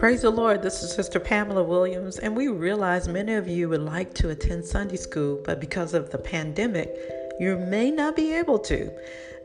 [0.00, 0.62] Praise the Lord.
[0.62, 4.64] This is Sister Pamela Williams, and we realize many of you would like to attend
[4.64, 6.90] Sunday school, but because of the pandemic,
[7.38, 8.90] you may not be able to.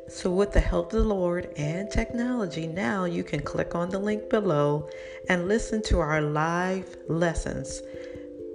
[0.08, 4.00] So, with the help of the Lord and technology, now you can click on the
[4.00, 4.88] link below
[5.28, 7.82] and listen to our live lessons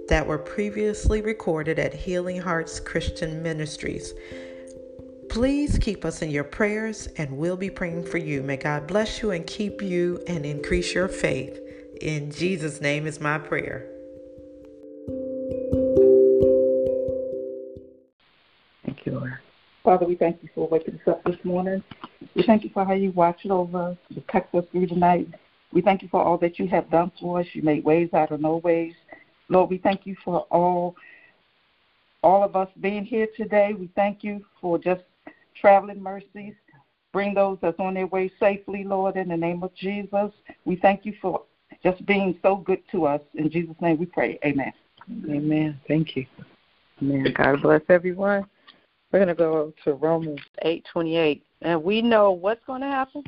[0.07, 4.15] that were previously recorded at Healing Hearts Christian Ministries.
[5.29, 8.41] Please keep us in your prayers, and we'll be praying for you.
[8.41, 11.59] May God bless you and keep you and increase your faith.
[12.01, 13.87] In Jesus' name is my prayer.
[18.83, 19.37] Thank you, Lord.
[19.83, 21.83] Father, we thank you for waking us up this morning.
[22.35, 25.27] We thank you for how you watched over us, protect us through the night.
[25.73, 27.45] We thank you for all that you have done for us.
[27.53, 28.93] You made ways out of no ways.
[29.49, 30.95] Lord, we thank you for all
[32.23, 33.73] all of us being here today.
[33.73, 35.01] We thank you for just
[35.59, 36.53] traveling mercies.
[37.13, 40.31] Bring those that's on their way safely, Lord, in the name of Jesus.
[40.65, 41.41] We thank you for
[41.83, 43.21] just being so good to us.
[43.35, 44.39] In Jesus' name we pray.
[44.45, 44.71] Amen.
[45.29, 45.79] Amen.
[45.87, 46.25] Thank you.
[47.01, 47.33] Amen.
[47.35, 48.45] God bless everyone.
[49.11, 53.23] We're going to go to Romans 8:28, and we know what's going to happen.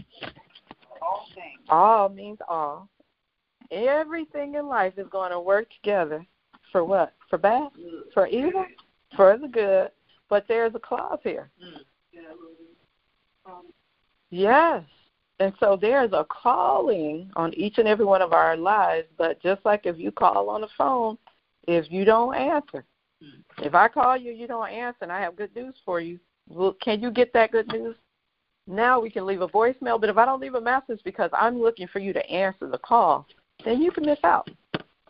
[1.01, 1.59] All things.
[1.69, 2.87] All means all.
[3.71, 6.25] Everything in life is going to work together
[6.71, 7.13] for what?
[7.29, 7.69] For bad?
[8.13, 8.65] For evil?
[9.15, 9.89] For the good.
[10.29, 11.49] But there's a clause here.
[11.61, 11.81] Mm.
[13.45, 13.65] Um,
[14.29, 14.83] yes.
[15.39, 19.65] And so there's a calling on each and every one of our lives, but just
[19.65, 21.17] like if you call on the phone,
[21.67, 22.85] if you don't answer,
[23.21, 23.63] mm-hmm.
[23.63, 26.19] if I call you, you don't answer, and I have good news for you.
[26.47, 27.95] Well, can you get that good news?
[28.67, 31.59] Now we can leave a voicemail, but if I don't leave a message because I'm
[31.59, 33.25] looking for you to answer the call,
[33.65, 34.49] then you can miss out.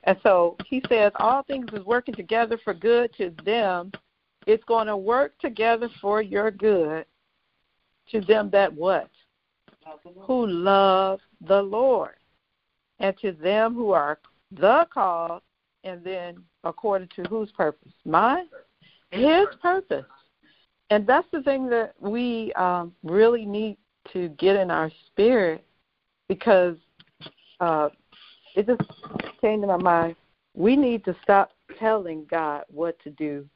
[0.05, 3.91] And so he says, all things is working together for good to them.
[4.47, 7.05] It's going to work together for your good
[8.11, 9.09] to them that what?
[10.21, 12.15] Who love the Lord.
[12.99, 14.19] And to them who are
[14.51, 15.41] the called,
[15.83, 17.91] and then according to whose purpose?
[18.05, 18.45] Mine?
[19.11, 20.05] His purpose.
[20.89, 23.77] And that's the thing that we um, really need
[24.11, 25.65] to get in our spirit
[26.27, 26.77] because
[27.59, 27.89] uh,
[28.55, 28.81] it just
[29.41, 30.15] came to my mind.
[30.53, 33.47] We need to stop telling God what to do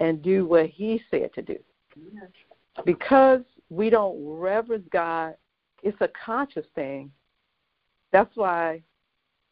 [0.00, 1.58] and do what He said to do.
[2.84, 3.40] Because
[3.70, 5.34] we don't reverence God,
[5.82, 7.10] it's a conscious thing.
[8.12, 8.82] That's why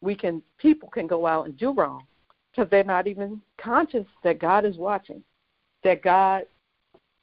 [0.01, 2.05] we can people can go out and do wrong
[2.51, 5.23] because they're not even conscious that God is watching,
[5.85, 6.45] that God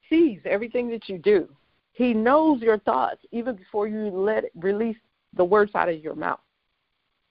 [0.09, 1.47] sees everything that you do.
[1.93, 4.97] He knows your thoughts even before you let it release
[5.35, 6.39] the words out of your mouth.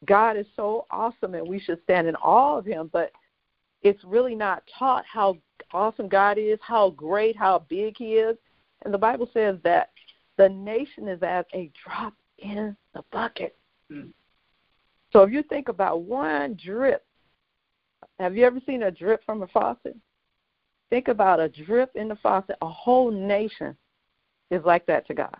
[0.04, 3.12] God is so awesome and we should stand in awe of him, but
[3.82, 5.38] it's really not taught how
[5.72, 8.36] awesome God is, how great, how big he is.
[8.84, 9.90] And the Bible says that
[10.36, 13.56] the nation is as a drop in the bucket.
[13.90, 14.12] Mm.
[15.12, 17.04] So if you think about one drip,
[18.18, 19.96] have you ever seen a drip from a faucet?
[20.90, 22.56] Think about a drip in the faucet.
[22.62, 23.76] A whole nation
[24.50, 25.36] is like that to God.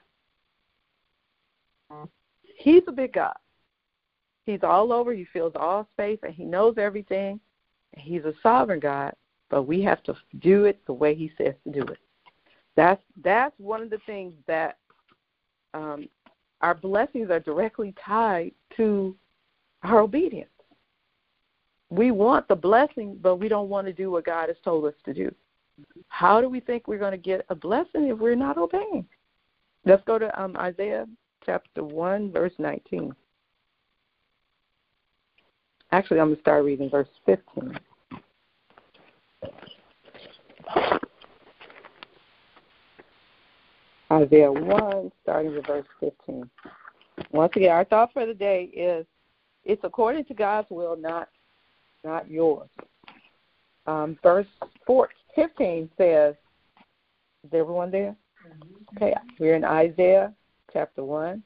[1.92, 2.08] Mm.
[2.58, 3.36] He's a big God.
[4.44, 5.12] He's all over.
[5.12, 7.40] He fills all space, and He knows everything.
[7.96, 9.12] He's a sovereign God,
[9.50, 11.98] but we have to do it the way He says to do it.
[12.76, 14.78] That's that's one of the things that
[15.74, 16.08] um,
[16.60, 19.14] our blessings are directly tied to
[19.82, 20.50] our obedience.
[21.90, 24.94] We want the blessing, but we don't want to do what God has told us
[25.04, 25.32] to do.
[26.08, 29.06] How do we think we're going to get a blessing if we're not obeying?
[29.84, 31.06] Let's go to um, Isaiah
[31.44, 33.14] chapter 1, verse 19.
[35.92, 37.78] Actually, I'm going to start reading verse 15.
[44.16, 46.48] Isaiah 1, starting with verse 15.
[47.32, 49.06] Once again, our thought for the day is
[49.64, 51.28] it's according to God's will, not
[52.02, 52.68] not yours.
[53.86, 54.46] Um, verse
[54.86, 56.34] 4, 15 says,
[57.44, 58.16] Is everyone there?
[58.96, 60.32] Okay, we're in Isaiah
[60.72, 61.42] chapter 1,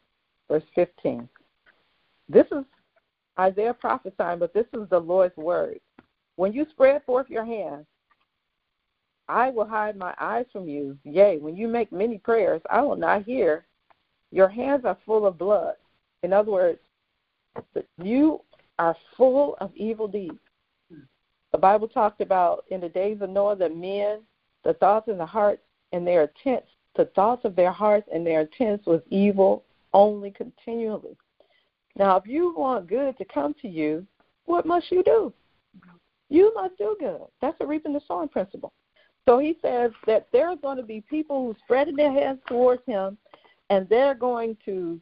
[0.48, 1.28] verse 15.
[2.28, 2.64] This is
[3.38, 5.80] Isaiah prophesying, but this is the Lord's word.
[6.36, 7.86] When you spread forth your hands,
[9.30, 10.98] I will hide my eyes from you.
[11.04, 13.64] Yea, when you make many prayers, I will not hear.
[14.32, 15.74] Your hands are full of blood.
[16.24, 16.80] In other words,
[18.02, 18.40] you
[18.80, 20.38] are full of evil deeds.
[21.52, 24.22] The Bible talked about in the days of Noah the men,
[24.64, 25.62] the thoughts in the hearts
[25.92, 31.16] and their intents, the thoughts of their hearts and their intents was evil only continually.
[31.96, 34.04] Now, if you want good to come to you,
[34.46, 35.32] what must you do?
[36.28, 37.22] You must do good.
[37.40, 38.72] That's the reaping the sowing principle.
[39.28, 42.82] So he says that there are going to be people who spreading their hands towards
[42.86, 43.16] him,
[43.68, 45.00] and they're going to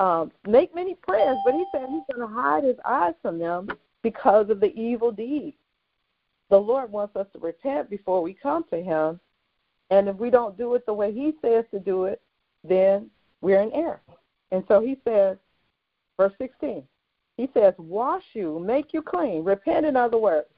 [0.00, 3.68] um, make many prayers, but he said he's going to hide his eyes from them
[4.02, 5.56] because of the evil deeds.
[6.48, 9.20] The Lord wants us to repent before we come to him.
[9.90, 12.20] And if we don't do it the way he says to do it,
[12.64, 13.10] then
[13.40, 14.00] we're in error.
[14.52, 15.36] And so he says,
[16.16, 16.82] verse 16,
[17.36, 19.44] he says, Wash you, make you clean.
[19.44, 20.48] Repent, in other words.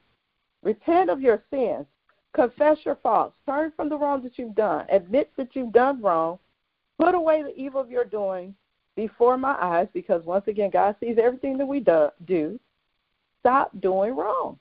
[0.63, 1.85] Repent of your sins.
[2.33, 3.35] Confess your faults.
[3.45, 4.85] Turn from the wrong that you've done.
[4.89, 6.39] Admit that you've done wrong.
[6.99, 8.55] Put away the evil of your doing
[8.95, 12.09] before my eyes, because once again, God sees everything that we do.
[12.25, 12.59] do.
[13.39, 14.57] Stop doing wrong.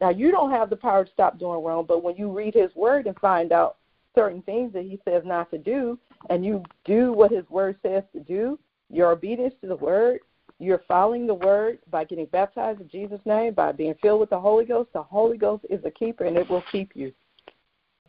[0.00, 2.74] Now, you don't have the power to stop doing wrong, but when you read His
[2.74, 3.76] Word and find out
[4.14, 5.98] certain things that He says not to do,
[6.30, 8.58] and you do what His Word says to do,
[8.88, 10.20] your obedience to the Word,
[10.60, 14.38] you're following the Word by getting baptized in Jesus' name, by being filled with the
[14.38, 14.90] Holy Ghost.
[14.92, 17.12] The Holy Ghost is a keeper, and it will keep you.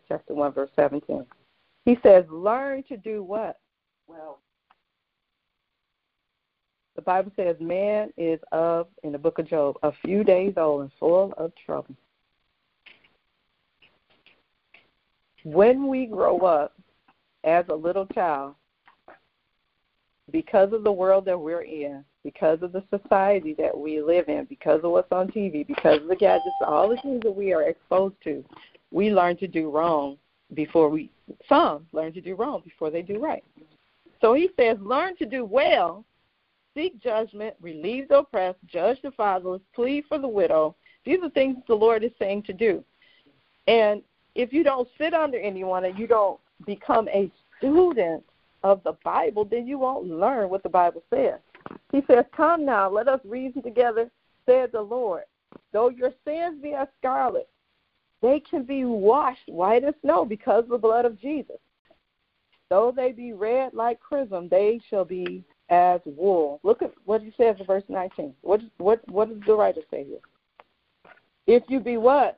[0.10, 1.26] Chapter 1, verse 17.
[1.86, 3.60] He says, Learn to do what?
[4.06, 4.40] Well,
[6.98, 10.82] the Bible says man is of, in the book of Job, a few days old
[10.82, 11.96] and full of trouble.
[15.44, 16.74] When we grow up
[17.46, 18.56] as a little child,
[20.32, 24.46] because of the world that we're in, because of the society that we live in,
[24.46, 27.64] because of what's on TV, because of the gadgets, all the things that we are
[27.64, 28.44] exposed to,
[28.92, 30.18] we learn to do wrong
[30.54, 31.10] before we,
[31.48, 33.44] some learn to do wrong before they do right.
[34.20, 36.06] So he says, learn to do well
[36.74, 40.76] seek judgment, relieve the oppressed, judge the fatherless, plead for the widow.
[41.06, 42.84] These are things the Lord is saying to do.
[43.68, 44.02] And
[44.36, 48.24] if you don't sit under anyone and you don't become a student
[48.64, 51.40] of the Bible, then you won't learn what the Bible says.
[51.92, 54.10] He says, Come now, let us reason together,
[54.46, 55.24] said the Lord.
[55.74, 57.50] Though your sins be as scarlet,
[58.22, 61.58] they can be washed white as snow because of the blood of Jesus.
[62.70, 66.60] Though they be red like crimson, they shall be as wool.
[66.64, 68.34] Look at what he says in verse 19.
[68.42, 70.20] What, what, what does the writer say here?
[71.48, 72.38] If you be what?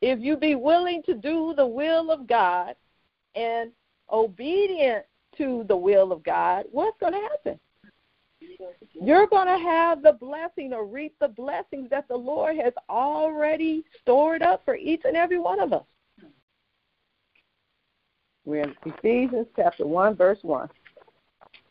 [0.00, 2.74] If you be willing to do the will of God
[3.34, 3.70] and
[4.10, 5.04] obedient
[5.36, 7.60] to the will of God, what's going to happen?
[8.92, 13.84] You're going to have the blessing or reap the blessings that the Lord has already
[14.02, 15.84] stored up for each and every one of us.
[18.44, 20.68] We're in Ephesians chapter 1, verse 1.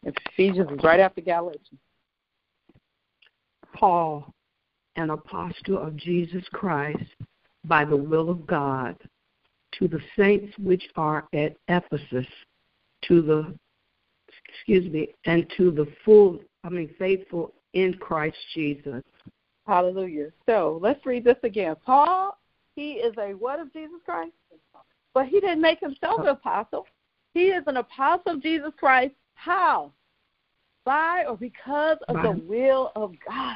[0.04, 1.80] Ephesians is right after Galatians.
[3.74, 4.34] Paul,
[4.96, 7.04] an apostle of Jesus Christ,
[7.66, 8.96] by the will of God,
[9.74, 12.28] to the saints which are at Ephesus,
[13.04, 13.56] to the
[14.48, 19.04] excuse me, and to the full I mean faithful in Christ Jesus.
[19.68, 20.32] Hallelujah.
[20.48, 21.76] So let's read this again.
[21.86, 22.38] Paul,
[22.76, 24.34] he is a what of Jesus Christ?
[25.14, 26.88] But he didn't make himself an apostle.
[27.34, 29.94] He is an apostle of Jesus Christ how?
[30.84, 32.24] By or because of By.
[32.24, 33.56] the will of God.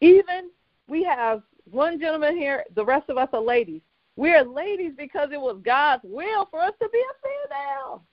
[0.00, 0.50] Even
[0.88, 3.80] we have one gentleman here, the rest of us are ladies.
[4.16, 8.04] We are ladies because it was God's will for us to be a female.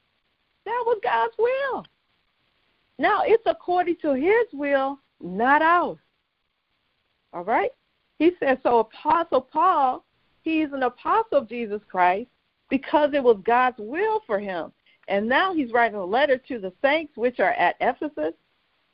[0.65, 1.85] That was God's will.
[2.99, 5.97] Now it's according to his will, not ours.
[7.33, 7.71] All right?
[8.19, 10.03] He says, so Apostle Paul,
[10.41, 12.29] he's an apostle of Jesus Christ
[12.69, 14.71] because it was God's will for him.
[15.07, 18.33] And now he's writing a letter to the saints which are at Ephesus.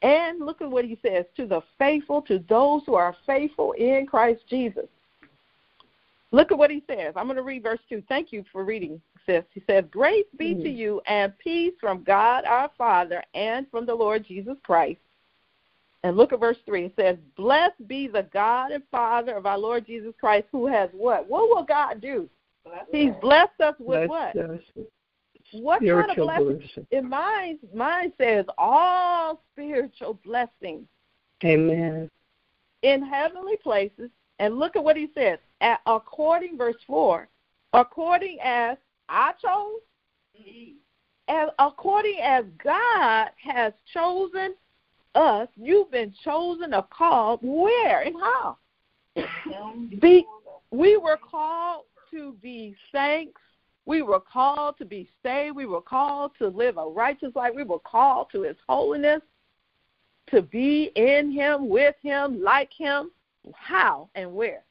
[0.01, 4.05] And look at what he says to the faithful, to those who are faithful in
[4.05, 4.87] Christ Jesus.
[6.31, 7.13] Look at what he says.
[7.15, 8.03] I'm going to read verse 2.
[8.09, 9.43] Thank you for reading, sis.
[9.53, 10.63] He says, Grace be mm-hmm.
[10.63, 14.99] to you and peace from God our Father and from the Lord Jesus Christ.
[16.03, 16.85] And look at verse 3.
[16.85, 20.89] It says, Blessed be the God and Father of our Lord Jesus Christ, who has
[20.93, 21.27] what?
[21.29, 22.29] What will God do?
[22.91, 24.35] He's blessed us with what?
[25.51, 26.57] What spiritual kind of blessing?
[26.57, 26.87] blessing?
[26.91, 30.87] In mine, mine says all spiritual blessings.
[31.43, 32.09] Amen.
[32.81, 35.39] In heavenly places, and look at what he says.
[35.61, 37.27] At, according, verse four,
[37.73, 38.77] according as
[39.13, 39.81] I chose,
[41.27, 44.55] and according as God has chosen
[45.15, 48.57] us, you've been chosen or called where and how?
[50.01, 50.25] be,
[50.71, 53.37] we were called to be saints
[53.85, 55.55] we were called to be saved.
[55.55, 57.53] We were called to live a righteous life.
[57.55, 59.21] We were called to His holiness,
[60.31, 63.11] to be in Him, with Him, like Him.
[63.53, 64.63] How and where?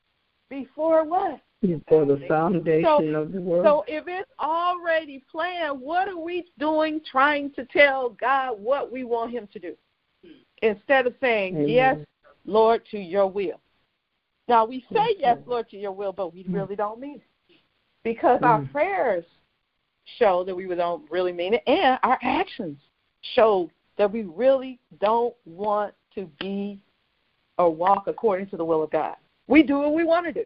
[0.48, 1.40] Before what?
[1.62, 3.64] Before the foundation so, of the world.
[3.64, 9.04] So if it's already planned, what are we doing trying to tell God what we
[9.04, 9.76] want Him to do?
[10.60, 11.68] Instead of saying, Amen.
[11.68, 11.98] Yes,
[12.46, 13.60] Lord, to your will.
[14.48, 17.56] Now we say yes, Lord, to your will, but we really don't mean it
[18.02, 18.46] because mm.
[18.46, 19.24] our prayers
[20.18, 22.78] show that we don't really mean it, and our actions
[23.34, 26.80] show that we really don't want to be
[27.56, 29.14] or walk according to the will of God.
[29.46, 30.44] We do what we want to do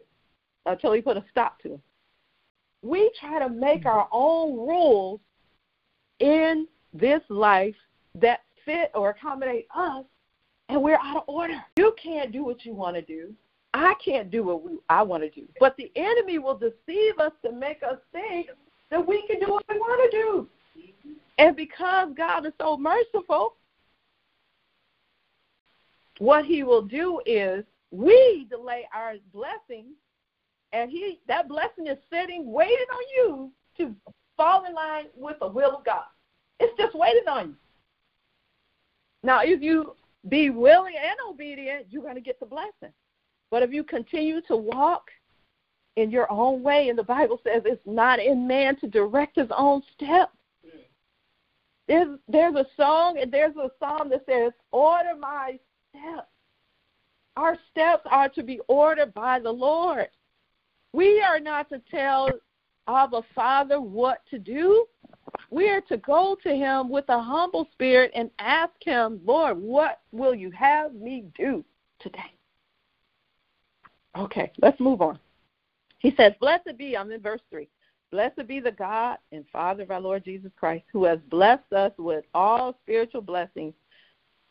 [0.67, 1.79] until He put a stop to it.
[2.81, 3.87] We try to make mm-hmm.
[3.87, 5.19] our own rules
[6.19, 7.75] in this life
[8.15, 10.05] that fit or accommodate us,
[10.69, 11.59] and we're out of order.
[11.77, 13.33] You can't do what you want to do.
[13.73, 15.47] I can't do what we, I want to do.
[15.59, 18.47] But the enemy will deceive us to make us think
[18.89, 20.47] that we can do what we want to do.
[21.37, 23.55] And because God is so merciful,
[26.19, 29.93] what he will do is we delay our blessing
[30.73, 33.95] and he that blessing is sitting waiting on you to
[34.35, 36.05] fall in line with the will of God.
[36.59, 37.55] It's just waiting on you.
[39.23, 39.95] Now if you
[40.29, 42.93] be willing and obedient, you're going to get the blessing.
[43.49, 45.09] But if you continue to walk
[45.95, 49.49] in your own way, and the Bible says it's not in man to direct his
[49.55, 50.33] own steps.
[51.87, 55.57] There's there's a song and there's a psalm that says, Order my
[55.89, 56.27] steps.
[57.37, 60.09] Our steps are to be ordered by the Lord.
[60.93, 62.31] We are not to tell
[62.87, 64.85] our Father what to do.
[65.49, 70.01] We are to go to Him with a humble spirit and ask Him, Lord, what
[70.11, 71.63] will you have me do
[71.99, 72.33] today?
[74.17, 75.19] Okay, let's move on.
[75.99, 77.67] He says, Blessed be, I'm in verse 3.
[78.11, 81.91] Blessed be the God and Father of our Lord Jesus Christ, who has blessed us
[81.97, 83.73] with all spiritual blessings.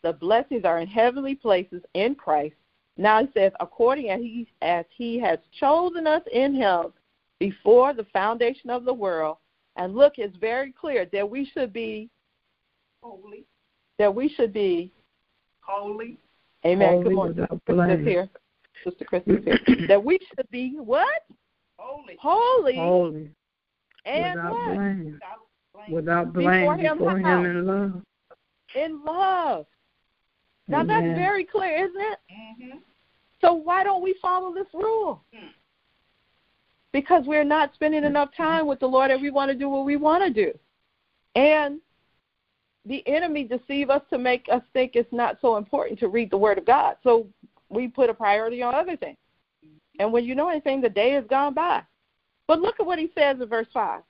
[0.03, 2.55] The blessings are in heavenly places in Christ.
[2.97, 6.93] Now he says, according as he, as he has chosen us in him
[7.39, 9.37] before the foundation of the world.
[9.77, 12.09] And look, it's very clear that we should be
[13.03, 13.45] holy.
[13.99, 14.93] That we should be
[15.61, 16.17] holy.
[16.65, 16.89] Amen.
[16.89, 17.47] Holy Good morning.
[17.67, 18.29] Sister here.
[18.85, 19.87] Sister Christmas here.
[19.89, 21.23] that we should be what?
[21.79, 22.17] Holy.
[22.21, 22.77] Holy.
[22.77, 23.31] Holy.
[24.07, 24.75] And without what?
[24.75, 25.21] blame.
[25.91, 26.61] Without blame.
[26.61, 27.39] Before him, before how?
[27.43, 28.03] him in love.
[28.75, 29.67] In love.
[30.69, 30.87] Now Amen.
[30.87, 32.19] that's very clear, isn't it?
[32.33, 32.79] Mm-hmm.
[33.41, 35.23] So why don't we follow this rule?
[35.33, 35.49] Hmm.
[36.93, 39.85] Because we're not spending enough time with the Lord and we want to do what
[39.85, 40.59] we want to do.
[41.35, 41.81] And
[42.87, 46.39] the enemy deceive us to make us think it's not so important to read the
[46.39, 46.97] word of God.
[47.03, 47.27] So
[47.69, 49.19] we put a priority on other things.
[49.99, 51.83] And when you know anything, the day has gone by.
[52.47, 54.03] But look at what he says in verse 5.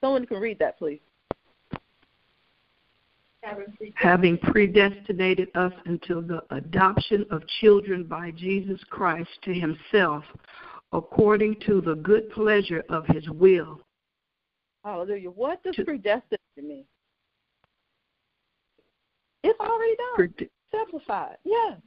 [0.00, 1.00] Someone can read that, please.
[3.94, 10.24] Having predestinated us until the adoption of children by Jesus Christ to himself,
[10.92, 13.80] according to the good pleasure of his will.
[14.84, 15.30] Hallelujah.
[15.30, 16.84] What does To- predestinate mean?
[19.42, 20.16] It's already done.
[20.28, 21.36] Prede- Simplified.
[21.44, 21.78] Yes.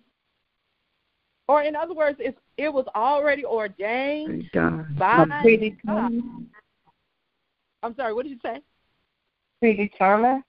[1.47, 4.97] Or in other words, it's, it was already ordained God.
[4.97, 5.81] by predetermined.
[5.85, 6.45] God.
[7.83, 8.61] I'm sorry, what did you say?
[9.59, 10.43] Predetermined.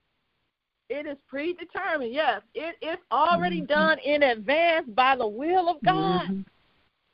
[0.90, 2.42] It is predetermined, yes.
[2.52, 3.68] It is already Mhm.
[3.68, 6.28] done in advance by the will of God.
[6.28, 6.44] Mhm.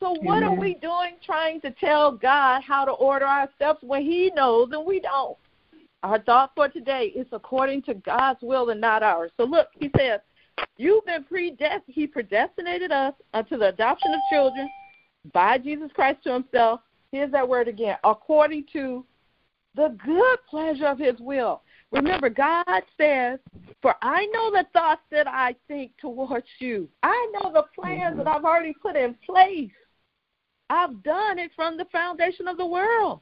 [0.01, 4.03] So what are we doing trying to tell God how to order our steps when
[4.03, 5.37] He knows and we don't?
[6.03, 9.31] Our thought for today is according to God's will and not ours.
[9.37, 10.21] So look, He says,
[10.79, 11.83] You've been predestined.
[11.87, 14.71] He predestinated us unto the adoption of children
[15.33, 16.81] by Jesus Christ to Himself.
[17.13, 19.05] Here's that word again according to
[19.75, 21.63] the good pleasure of His will.
[21.93, 23.39] Remember, God says,
[23.81, 26.89] For I know the thoughts that I think towards you.
[27.03, 29.71] I know the plans that I've already put in place.
[30.69, 33.21] I've done it from the foundation of the world.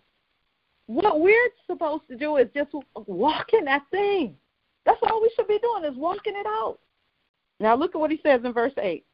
[0.87, 2.71] What we're supposed to do is just
[3.07, 4.37] walk in that thing.
[4.85, 6.79] That's all we should be doing is walking it out.
[7.61, 9.05] Now look at what he says in verse 8.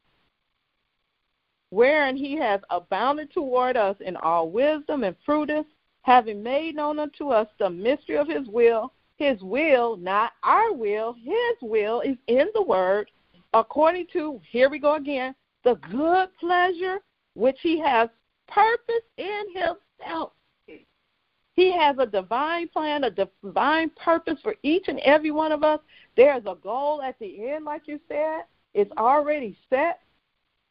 [1.70, 5.68] Wherein he has abounded toward us in all wisdom and prudence,
[6.02, 8.92] having made known unto us the mystery of his will.
[9.20, 13.10] His will, not our will, his will is in the word,
[13.52, 17.00] according to, here we go again, the good pleasure
[17.34, 18.08] which he has
[18.48, 20.32] purpose in himself.
[21.52, 25.80] He has a divine plan, a divine purpose for each and every one of us.
[26.16, 28.44] There's a goal at the end, like you said.
[28.72, 30.00] It's already set.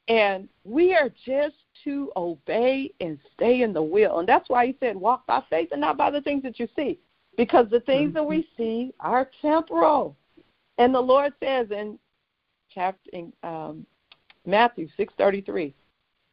[0.07, 4.17] And we are just to obey and stay in the will.
[4.17, 6.67] And that's why he said, walk by faith and not by the things that you
[6.75, 6.97] see.
[7.39, 10.13] Because the things that we see are temporal.
[10.77, 11.97] And the Lord says in
[12.69, 13.85] chapter in um,
[14.45, 15.73] Matthew six thirty three,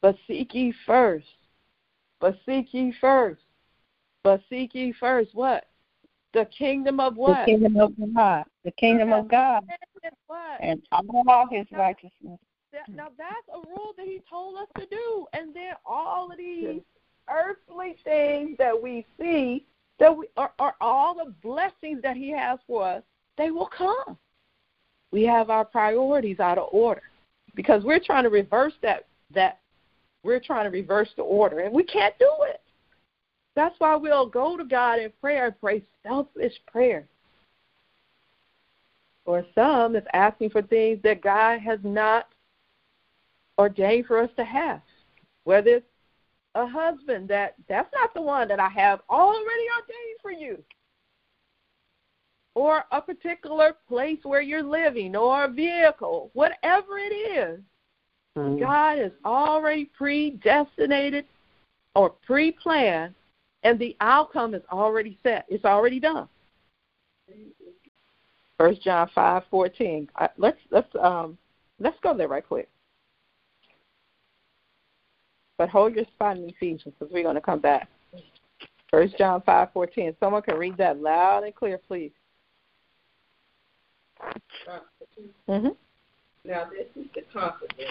[0.03, 1.29] but seek ye first,
[2.19, 3.41] but seek ye first,
[4.25, 5.67] but seek ye first what?
[6.35, 7.47] The kingdom of what?
[7.47, 8.45] The kingdom of God.
[8.65, 9.63] The kingdom of God.
[10.59, 10.83] And?
[10.91, 12.41] All his righteousness.
[12.97, 16.81] Now that's a rule that he told us to do, and then all of these
[17.31, 19.67] earthly things that we see,
[19.99, 23.03] that we are, are all the blessings that he has for us,
[23.38, 24.17] they will come.
[25.12, 27.03] we have our priorities out of order
[27.55, 29.61] because we're trying to reverse that that
[30.23, 32.61] we're trying to reverse the order and we can't do it.
[33.55, 37.07] That's why we'll go to God in prayer and pray selfish prayer.
[39.25, 42.29] Or some is asking for things that God has not
[43.59, 44.83] ordained for us to have.
[45.45, 45.87] Whether it's
[46.57, 50.63] a husband that that's not the one that I have already ordained for you.
[52.55, 57.61] Or a particular place where you're living or a vehicle, whatever it is,
[58.37, 58.59] mm-hmm.
[58.59, 61.27] God has already predestinated
[61.95, 63.15] or pre planned
[63.63, 65.45] and the outcome is already set.
[65.49, 66.29] It's already done.
[68.57, 70.09] First John five fourteen.
[70.39, 71.37] Let's let's um
[71.79, 72.69] let's go there right quick.
[75.59, 77.89] But hold your spot in Ephesians because we're going to come back.
[78.91, 80.15] First John five fourteen.
[80.21, 82.13] Someone can read that loud and clear, please.
[85.49, 85.69] Mm-hmm.
[86.45, 87.91] Now this is the confidence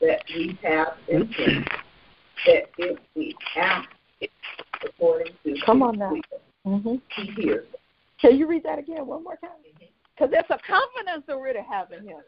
[0.00, 1.64] that we have in Him,
[2.46, 3.88] that if we ask
[4.84, 6.12] according to Come on now.
[6.66, 6.94] Mm-hmm.
[7.14, 7.66] He hears.
[8.20, 9.50] Can you read that again one more time?
[10.14, 12.18] Because there's a confidence that we're to have in Him.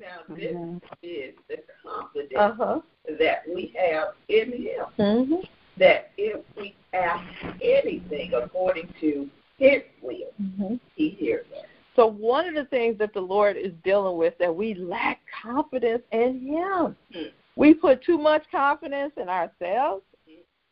[0.00, 0.78] Now, this mm-hmm.
[1.02, 2.80] is the confidence uh-huh.
[3.18, 4.86] that we have in Him.
[4.98, 5.34] Mm-hmm.
[5.78, 7.22] That if we ask
[7.62, 9.28] anything according to
[9.58, 10.76] His will, mm-hmm.
[10.94, 11.66] He hears us.
[11.96, 16.02] So, one of the things that the Lord is dealing with that we lack confidence
[16.12, 16.96] in Him.
[17.12, 17.28] Hmm.
[17.56, 20.02] We put too much confidence in ourselves.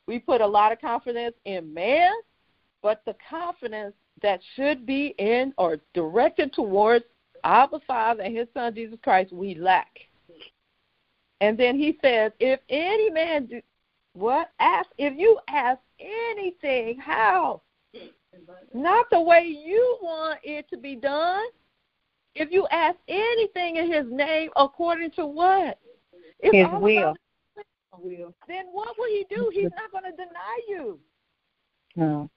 [0.06, 2.12] We put a lot of confidence in man,
[2.82, 3.92] but the confidence
[4.22, 7.04] that should be in or directed towards
[7.44, 9.88] Abba Father and his son Jesus Christ, we lack.
[11.40, 13.60] And then he says, if any man do
[14.14, 14.50] what?
[14.58, 17.62] Ask if you ask anything, how?
[18.74, 21.44] Not the way you want it to be done.
[22.34, 25.78] If you ask anything in his name according to what?
[26.40, 27.14] If his will.
[28.00, 28.34] will.
[28.48, 29.50] Then what will he do?
[29.52, 30.98] He's not going to deny you.
[31.96, 32.30] No.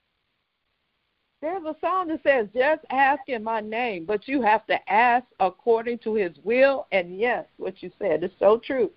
[1.42, 5.26] There's a song that says, just ask in my name, but you have to ask
[5.40, 6.86] according to his will.
[6.92, 8.92] And yes, what you said is so true.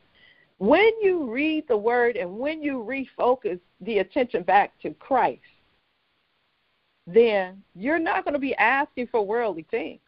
[0.59, 5.40] When you read the word and when you refocus the attention back to Christ,
[7.07, 10.00] then you're not going to be asking for worldly things.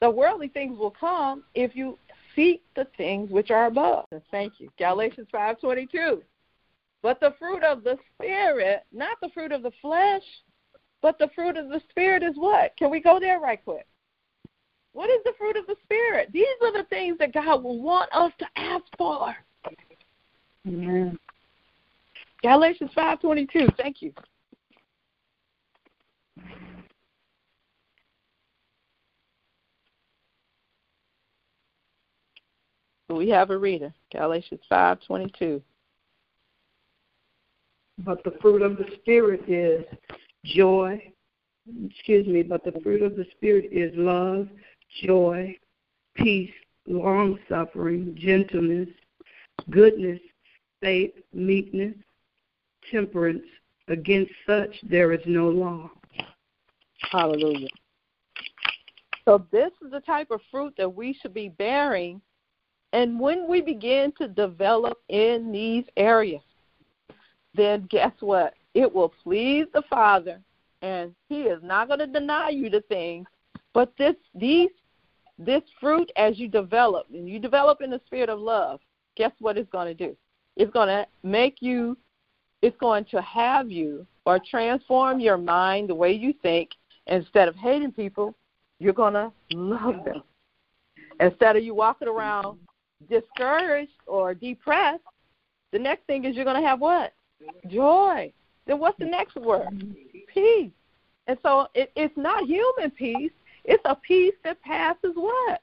[0.00, 1.98] The worldly things will come if you
[2.36, 4.04] seek the things which are above.
[4.30, 4.70] Thank you.
[4.78, 6.22] Galatians 5:22.
[7.02, 10.22] But the fruit of the spirit, not the fruit of the flesh,
[11.02, 12.76] but the fruit of the Spirit is what?
[12.76, 13.86] Can we go there right quick?
[14.92, 16.30] What is the fruit of the Spirit?
[16.32, 19.34] These are the things that God will want us to ask for.
[20.66, 21.18] Amen.
[22.42, 23.76] Galatians 5.22.
[23.76, 24.12] Thank you.
[33.08, 33.92] We have a reader.
[34.12, 35.62] Galatians 5.22.
[37.98, 39.84] But the fruit of the Spirit is
[40.44, 41.02] joy,
[41.86, 44.48] excuse me, but the fruit of the Spirit is love,
[45.04, 45.56] joy,
[46.14, 46.50] peace,
[46.86, 48.88] long suffering, gentleness,
[49.70, 50.20] goodness,
[50.80, 51.94] faith, meekness,
[52.90, 53.44] temperance.
[53.88, 55.90] Against such there is no law.
[57.10, 57.68] Hallelujah.
[59.24, 62.20] So, this is the type of fruit that we should be bearing.
[62.92, 66.42] And when we begin to develop in these areas,
[67.54, 68.54] then guess what?
[68.78, 70.38] It will please the Father,
[70.82, 73.26] and He is not going to deny you the things.
[73.74, 74.70] But this these
[75.36, 78.78] this fruit, as you develop, and you develop in the spirit of love,
[79.16, 80.16] guess what it's going to do?
[80.54, 81.98] It's going to make you.
[82.62, 86.70] It's going to have you or transform your mind the way you think.
[87.08, 88.32] Instead of hating people,
[88.78, 90.22] you're going to love them.
[91.18, 92.60] Instead of you walking around
[93.10, 95.02] discouraged or depressed,
[95.72, 97.12] the next thing is you're going to have what?
[97.66, 98.32] Joy.
[98.68, 99.96] Then what's the next word?
[100.32, 100.70] Peace.
[101.26, 103.32] And so it, it's not human peace.
[103.64, 105.60] It's a peace that passes what?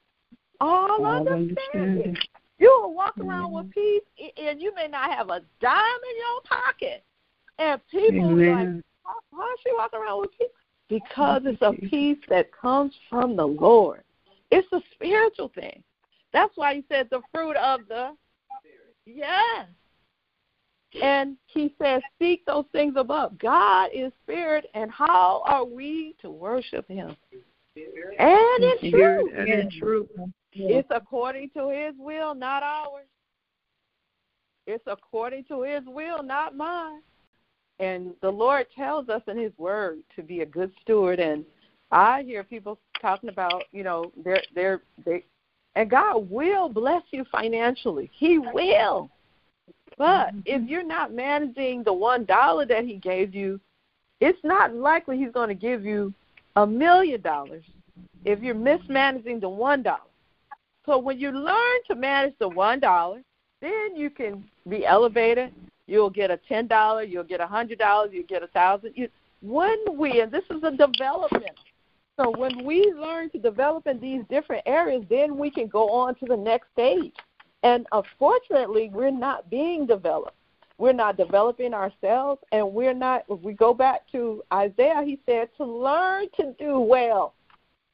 [0.60, 1.56] All, All understanding.
[1.72, 2.16] understanding.
[2.58, 4.02] You will walk around with peace,
[4.36, 7.04] and you may not have a dime in your pocket.
[7.58, 8.84] And people are like,
[9.30, 10.48] why is she walking around with peace?
[10.88, 14.02] Because it's a peace that comes from the Lord.
[14.50, 15.82] It's a spiritual thing.
[16.32, 18.12] That's why he said the fruit of the
[19.06, 19.68] Yes.
[21.02, 23.38] And he says, Seek those things above.
[23.38, 27.16] God is spirit, and how are we to worship him?
[28.18, 29.32] And in truth.
[29.36, 30.08] And in truth.
[30.52, 33.06] It's according to his will, not ours.
[34.66, 37.02] It's according to his will, not mine.
[37.78, 41.44] And the Lord tells us in his word to be a good steward and
[41.92, 45.24] I hear people talking about, you know, they're they're they
[45.74, 48.10] and God will bless you financially.
[48.12, 49.10] He will.
[49.98, 50.40] But mm-hmm.
[50.44, 53.60] if you're not managing the one dollar that he gave you,
[54.20, 56.12] it's not likely he's going to give you
[56.56, 57.64] a million dollars
[58.24, 60.00] if you're mismanaging the one dollar.
[60.84, 63.22] So when you learn to manage the one dollar,
[63.60, 65.52] then you can be elevated.
[65.86, 68.92] You'll get a ten dollar, you'll get a hundred dollars, you'll get a thousand.
[68.96, 69.08] You,
[69.42, 71.56] when we and this is a development.
[72.18, 76.14] So when we learn to develop in these different areas, then we can go on
[76.16, 77.12] to the next stage.
[77.66, 80.36] And unfortunately, we're not being developed.
[80.78, 83.24] We're not developing ourselves, and we're not.
[83.28, 87.34] If we go back to Isaiah, he said to learn to do well.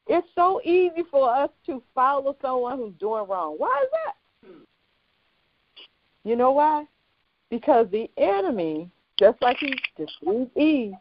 [0.05, 3.55] It's so easy for us to follow someone who's doing wrong.
[3.57, 4.51] Why is that?
[6.23, 6.85] You know why?
[7.49, 10.93] Because the enemy, just like he deceived Eve,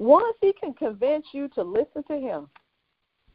[0.00, 2.48] once he can convince you to listen to him,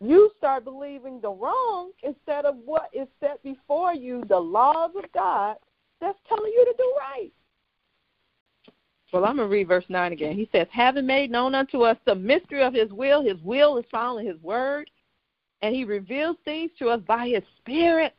[0.01, 5.11] you start believing the wrong instead of what is set before you, the laws of
[5.13, 5.57] God
[5.99, 7.31] that's telling you to do right.
[9.13, 10.35] Well, I'm going to read verse 9 again.
[10.35, 13.85] He says, Having made known unto us the mystery of his will, his will is
[13.91, 14.89] found in his word,
[15.61, 18.15] and he reveals things to us by his spirit.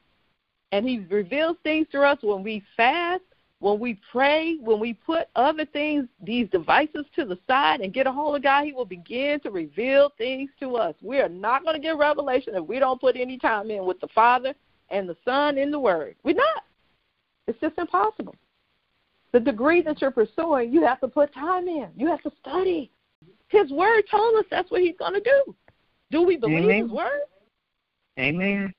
[0.70, 3.22] And he reveals things to us when we fast
[3.62, 8.08] when we pray, when we put other things, these devices to the side and get
[8.08, 10.96] a hold of God, He will begin to reveal things to us.
[11.00, 14.00] We are not going to get revelation if we don't put any time in with
[14.00, 14.52] the Father
[14.90, 16.16] and the Son in the Word.
[16.24, 16.64] We're not.
[17.46, 18.34] It's just impossible.
[19.30, 21.88] The degree that you're pursuing, you have to put time in.
[21.96, 22.90] You have to study.
[23.46, 25.54] His Word told us that's what He's going to do.
[26.10, 26.82] Do we believe Amen.
[26.82, 27.20] His Word?
[28.18, 28.74] Amen.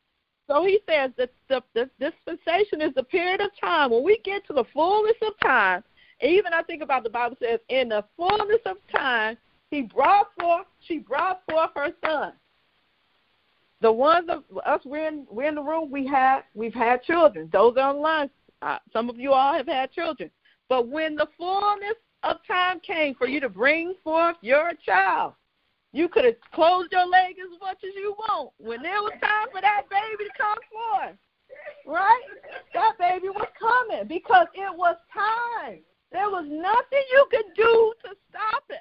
[0.47, 4.45] So he says that the, the dispensation is the period of time when we get
[4.47, 5.83] to the fullness of time.
[6.21, 9.37] Even I think about the Bible says, in the fullness of time,
[9.71, 12.33] he brought forth, she brought forth her son.
[13.81, 15.91] The ones of us we're in we're in the room.
[15.91, 17.49] We had we've had children.
[17.51, 18.29] Those are online,
[18.61, 20.31] uh, some of you all have had children.
[20.69, 25.33] But when the fullness of time came for you to bring forth your child,
[25.93, 28.51] you could have closed your leg as much as you want.
[28.57, 31.17] When there was time for that baby to come forth,
[31.85, 32.21] right?
[32.73, 35.79] That baby was coming because it was time.
[36.11, 38.77] There was nothing you could do to stop it.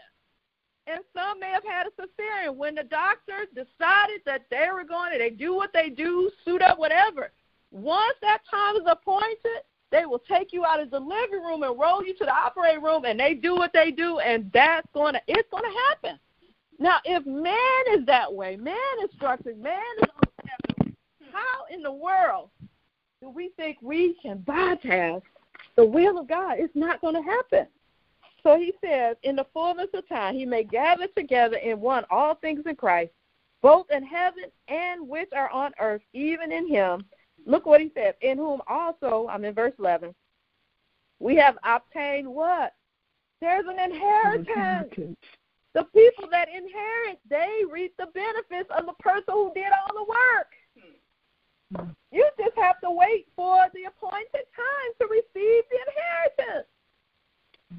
[0.87, 2.57] And some may have had a cesarean.
[2.57, 6.63] When the doctor decided that they were going to, they do what they do, suit
[6.63, 7.31] up, whatever.
[7.71, 11.79] Once that time is appointed, they will take you out of the living room and
[11.79, 15.13] roll you to the operating room, and they do what they do, and that's going
[15.13, 16.19] to, it's going to happen.
[16.79, 20.95] Now, if man is that way, man is structured, man is on
[21.33, 22.51] how in the world
[23.21, 25.23] do we think we can bypass
[25.77, 26.57] the will of God?
[26.59, 27.67] It's not going to happen.
[28.43, 32.35] So he says, in the fullness of time, he may gather together in one all
[32.35, 33.13] things in Christ,
[33.63, 37.05] both in heaven and which are on earth, even in him.
[37.47, 40.15] Look what he says, in whom also, I'm in verse 11,
[41.21, 42.75] we have obtained what?
[43.41, 45.17] There's an inheritance.
[45.75, 50.05] The people that inherit, they reap the benefits of the person who did all the
[50.05, 51.97] work.
[52.11, 56.69] You just have to wait for the appointed time to receive the inheritance.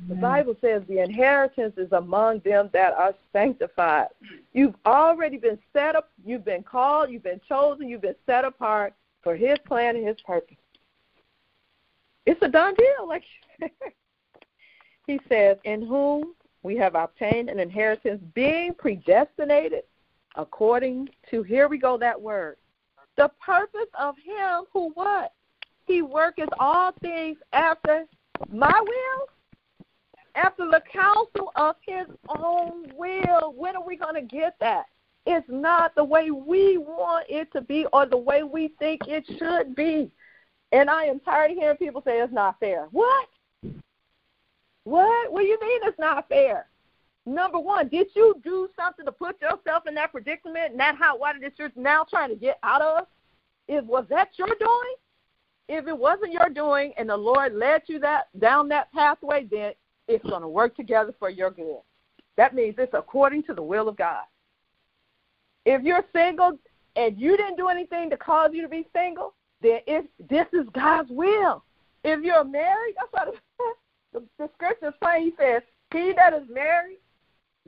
[0.10, 4.08] The Bible says the inheritance is among them that are sanctified.
[4.52, 8.94] You've already been set up, you've been called, you've been chosen, you've been set apart
[9.22, 10.58] for His plan and His purpose.
[12.26, 13.08] It's a done deal.
[13.08, 13.24] Like
[15.08, 19.84] he says, in whom we have obtained an inheritance, being predestinated
[20.36, 22.58] according to, here we go, that word.
[23.18, 25.34] The purpose of him who what?
[25.86, 28.06] He worketh all things after
[28.50, 29.86] my will,
[30.36, 33.54] after the counsel of his own will.
[33.56, 34.86] When are we going to get that?
[35.26, 39.26] It's not the way we want it to be or the way we think it
[39.38, 40.12] should be.
[40.72, 42.88] And I am tired of hearing people say it's not fair.
[42.92, 43.28] What?
[44.84, 45.32] What?
[45.32, 46.68] What do you mean it's not fair?
[47.26, 51.20] Number one, did you do something to put yourself in that predicament and that hot
[51.20, 53.08] water that you're now trying to get out of?
[53.68, 54.96] Is was that your doing?
[55.70, 59.72] If it wasn't your doing and the Lord led you that down that pathway, then
[60.10, 61.80] it's to work together for your good.
[62.36, 64.24] That means it's according to the will of God.
[65.66, 66.60] If you're single
[66.98, 70.68] and you didn't do anything to cause you to be single, then it's, this is
[70.74, 71.64] God's will.
[72.04, 73.34] If you're married, that's what
[74.14, 75.24] the, the, the scripture is saying.
[75.26, 77.00] He says, He that is married,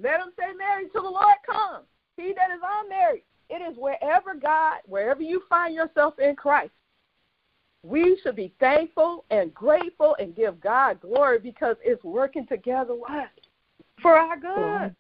[0.02, 1.86] let him stay married till the Lord comes.
[2.18, 6.72] He that is unmarried, it is wherever God, wherever you find yourself in Christ.
[7.84, 13.30] We should be thankful and grateful and give God glory because it's working together what?
[14.02, 14.96] For our good.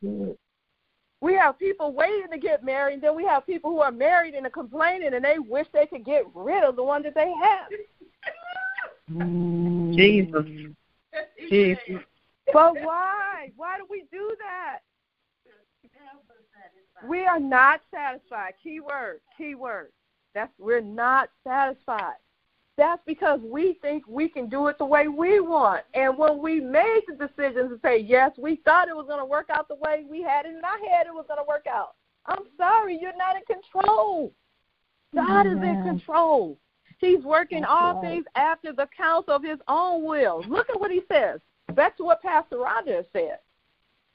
[1.22, 4.36] We have people waiting to get married, and then we have people who are married
[4.36, 7.34] and are complaining, and they wish they could get rid of the one that they
[7.42, 7.70] have.
[9.96, 10.46] Jesus.
[11.50, 12.04] Jesus.
[12.54, 13.52] But why?
[13.56, 14.80] Why do we do that?
[17.08, 18.54] We are not satisfied.
[18.64, 19.92] Key word, key word.
[20.34, 22.16] That's we're not satisfied.
[22.78, 25.84] That's because we think we can do it the way we want.
[25.94, 29.26] And when we made the decision to say yes, we thought it was going to
[29.26, 31.68] work out the way we had it in our head it was going to work
[31.68, 31.96] out.
[32.26, 34.34] I'm sorry, you're not in control.
[35.14, 36.58] God is in control.
[36.98, 38.10] He's working That's all right.
[38.10, 40.44] things after the counsel of his own will.
[40.48, 41.40] Look at what he says.
[41.74, 43.40] Back to what Pastor Roger said.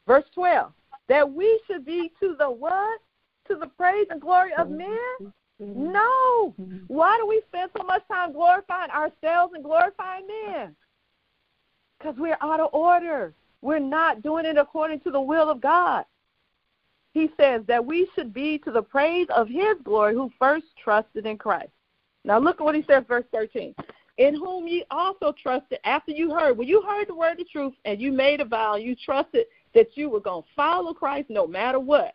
[0.07, 0.73] Verse 12.
[1.09, 3.01] That we should be to the what?
[3.49, 5.33] To the praise and glory of men?
[5.59, 6.55] No.
[6.87, 10.75] Why do we spend so much time glorifying ourselves and glorifying men?
[11.99, 13.35] Because we're out of order.
[13.61, 16.07] We're not doing it according to the will of God.
[17.12, 21.27] He says that we should be to the praise of his glory who first trusted
[21.27, 21.71] in Christ.
[22.25, 23.75] Now look at what he says, verse 13.
[24.19, 26.59] In whom ye also trusted after you heard.
[26.59, 29.97] When you heard the word of truth and you made a vow, you trusted that
[29.97, 32.15] you were going to follow Christ no matter what.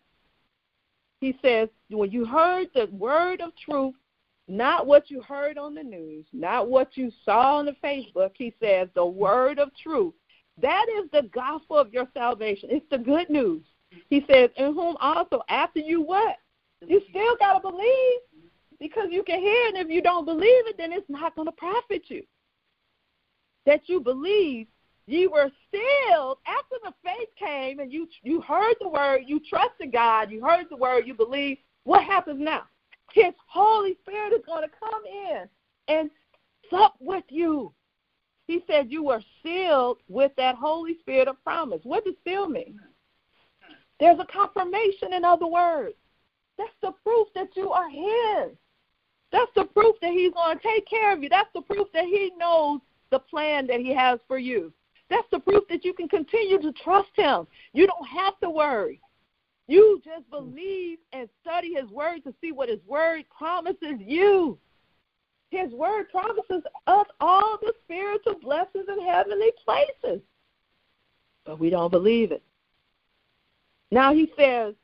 [1.20, 3.96] He says, when you heard the word of truth,
[4.48, 8.54] not what you heard on the news, not what you saw on the Facebook, he
[8.62, 10.14] says, the word of truth.
[10.62, 12.70] That is the gospel of your salvation.
[12.72, 13.64] It's the good news.
[14.10, 16.38] He says, in whom also after you what?
[16.86, 18.20] You still got to believe
[18.88, 19.76] because you can hear it.
[19.76, 22.24] And if you don't believe it, then it's not going to profit you.
[23.66, 24.68] That you believe
[25.08, 29.92] ye were sealed after the faith came and you you heard the word, you trusted
[29.92, 31.58] God, you heard the word, you believe.
[31.84, 32.64] What happens now?
[33.14, 35.48] His Holy Spirit is going to come in
[35.88, 36.10] and
[36.70, 37.72] sup with you.
[38.48, 41.80] He said you were sealed with that Holy Spirit of promise.
[41.84, 42.80] What does seal mean?
[44.00, 45.96] There's a confirmation, in other words.
[46.58, 48.56] That's the proof that you are His.
[49.32, 51.30] That's the proof that He's going to take care of you.
[51.30, 52.80] That's the proof that He knows
[53.12, 54.72] the plan that He has for you.
[55.10, 57.48] That's the proof that you can continue to trust Him.
[57.74, 59.02] You don't have to worry.
[59.68, 64.58] You just believe and study His Word to see what His Word promises you.
[65.50, 70.22] His Word promises us all the spiritual blessings in heavenly places.
[71.46, 72.44] But we don't believe it.
[73.92, 74.76] Now He says,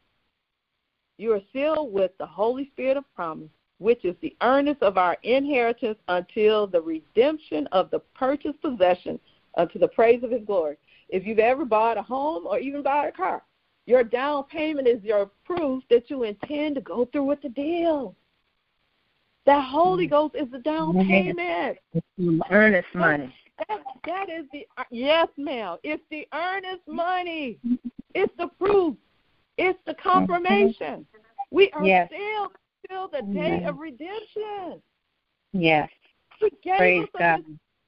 [1.18, 3.50] You are sealed with the Holy Spirit of promise
[3.82, 9.20] which is the earnest of our inheritance until the redemption of the purchased possession
[9.58, 10.78] unto the praise of his glory.
[11.10, 13.42] If you've ever bought a home or even bought a car,
[13.88, 18.16] your down payment is your proof that you intend to go through with the deal.
[19.48, 20.12] That Holy mm.
[20.12, 21.80] Ghost is the down payment.
[22.52, 23.34] Earnest money.
[23.68, 25.78] That, that is the yes, ma'am.
[25.84, 27.58] It's the earnest money.
[28.14, 28.96] It's the proof.
[29.58, 31.08] It's the confirmation.
[31.50, 32.08] We are yes.
[32.10, 32.52] still
[32.90, 34.82] till the day of redemption.
[35.54, 35.90] Yes.
[36.40, 37.44] He gave Praise us God.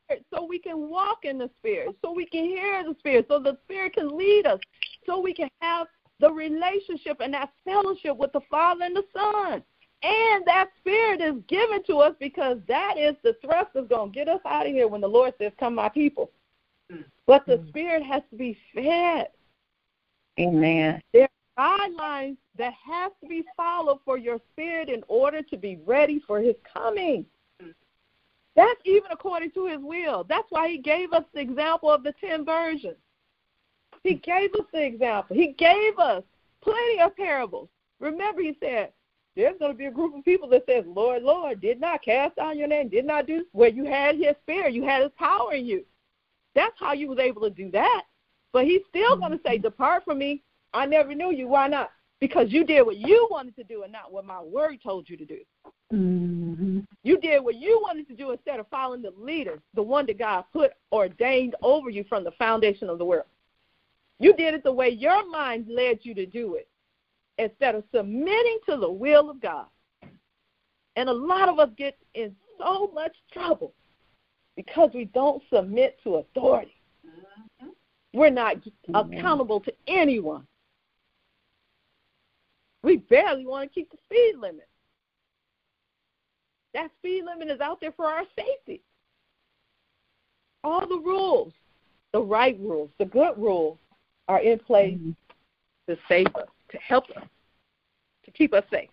[0.06, 3.40] Spirit so we can walk in the Spirit, so we can hear the Spirit, so
[3.40, 4.60] the Spirit can lead us,
[5.06, 5.88] so we can have
[6.20, 9.64] the relationship and that fellowship with the Father and the Son.
[10.04, 14.16] And that Spirit is given to us because that is the thrust that's going to
[14.16, 16.30] get us out of here when the Lord says, Come, my people.
[16.92, 17.06] Mm.
[17.26, 17.70] But the mm.
[17.70, 19.30] Spirit has to be fed.
[20.40, 21.02] Amen.
[21.14, 26.22] There guidelines that have to be followed for your spirit in order to be ready
[26.26, 27.26] for his coming.
[28.56, 30.26] That's even according to his will.
[30.30, 32.98] That's why he gave us the example of the ten virgins.
[34.04, 35.36] He gave us the example.
[35.36, 36.24] He gave us
[36.62, 37.70] plenty of parables.
[38.00, 38.92] Remember, he said,
[39.36, 42.36] there's going to be a group of people that says, Lord, Lord, did not cast
[42.36, 45.54] down your name, did not do where you had his spirit, you had his power
[45.54, 45.84] in you.
[46.54, 48.04] That's how you was able to do that.
[48.52, 49.48] But he's still going to mm-hmm.
[49.48, 51.48] say, Depart from me, I never knew you.
[51.48, 51.92] Why not?
[52.20, 55.18] Because you did what you wanted to do and not what my word told you
[55.18, 55.40] to do.
[55.94, 56.80] Mm-hmm.
[57.04, 60.18] You did what you wanted to do instead of following the leader, the one that
[60.18, 63.26] God put ordained over you from the foundation of the world.
[64.20, 66.68] You did it the way your mind led you to do it
[67.38, 69.66] instead of submitting to the will of God.
[70.96, 73.74] And a lot of us get in so much trouble
[74.56, 76.76] because we don't submit to authority.
[77.06, 77.70] Mm-hmm.
[78.14, 78.58] We're not
[78.94, 80.48] accountable to anyone.
[82.84, 84.68] We barely want to keep the speed limit.
[86.74, 88.82] That speed limit is out there for our safety.
[90.64, 91.54] All the rules,
[92.12, 93.78] the right rules, the good rules,
[94.28, 95.12] are in place mm-hmm.
[95.92, 97.24] to save us, to help us,
[98.26, 98.90] to keep us safe.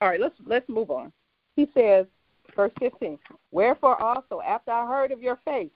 [0.00, 1.12] All right, let's let's move on.
[1.56, 2.06] He says,
[2.54, 3.18] verse 15,
[3.50, 5.70] Wherefore also, after I heard of your faith,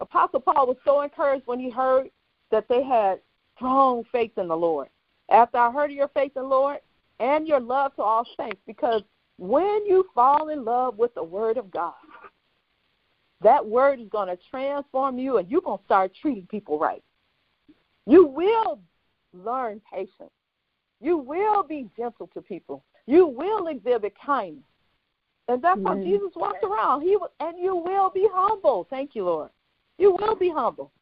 [0.00, 2.10] Apostle Paul was so encouraged when he heard
[2.50, 3.20] that they had
[3.56, 4.88] strong faith in the Lord.
[5.30, 6.78] After I heard of your faith in the Lord
[7.20, 9.02] and your love to all saints, because
[9.38, 11.94] when you fall in love with the Word of God,
[13.42, 17.02] that Word is going to transform you and you're going to start treating people right.
[18.06, 18.80] You will
[19.32, 20.30] learn patience.
[21.00, 22.84] You will be gentle to people.
[23.06, 24.62] You will exhibit kindness.
[25.48, 25.86] And that's mm-hmm.
[25.86, 27.02] how Jesus walked around.
[27.02, 28.86] He was, and you will be humble.
[28.90, 29.50] Thank you, Lord.
[29.98, 30.92] You will be humble.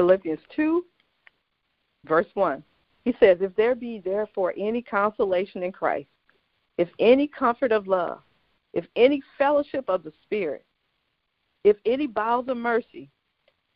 [0.00, 0.82] Philippians 2,
[2.06, 2.64] verse 1.
[3.04, 6.08] He says, If there be therefore any consolation in Christ,
[6.78, 8.22] if any comfort of love,
[8.72, 10.64] if any fellowship of the Spirit,
[11.64, 13.10] if any bowels of mercy,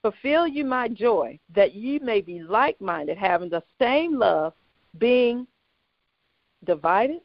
[0.01, 4.55] fulfill you my joy, that ye may be like minded, having the same love,
[4.97, 5.47] being
[6.65, 7.21] divided,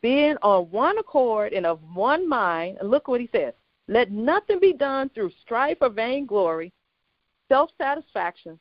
[0.00, 2.78] being on one accord and of one mind.
[2.78, 3.54] And look what he says
[3.88, 6.72] let nothing be done through strife or vainglory,
[7.52, 8.58] self satisfaction,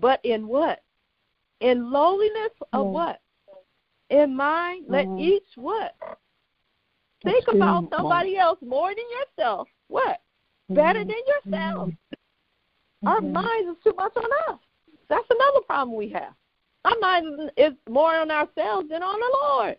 [0.00, 0.82] but in what?
[1.60, 3.20] In lowliness of what?
[4.10, 5.18] In mind, let mm-hmm.
[5.18, 5.94] each what?
[7.24, 9.66] Think about somebody else more than yourself.
[9.88, 10.20] What?
[10.68, 11.08] Better mm-hmm.
[11.08, 11.88] than yourself.
[11.88, 13.08] Mm-hmm.
[13.08, 14.60] Our minds is too much on us.
[15.08, 16.34] That's another problem we have.
[16.84, 19.76] Our mind is more on ourselves than on the Lord.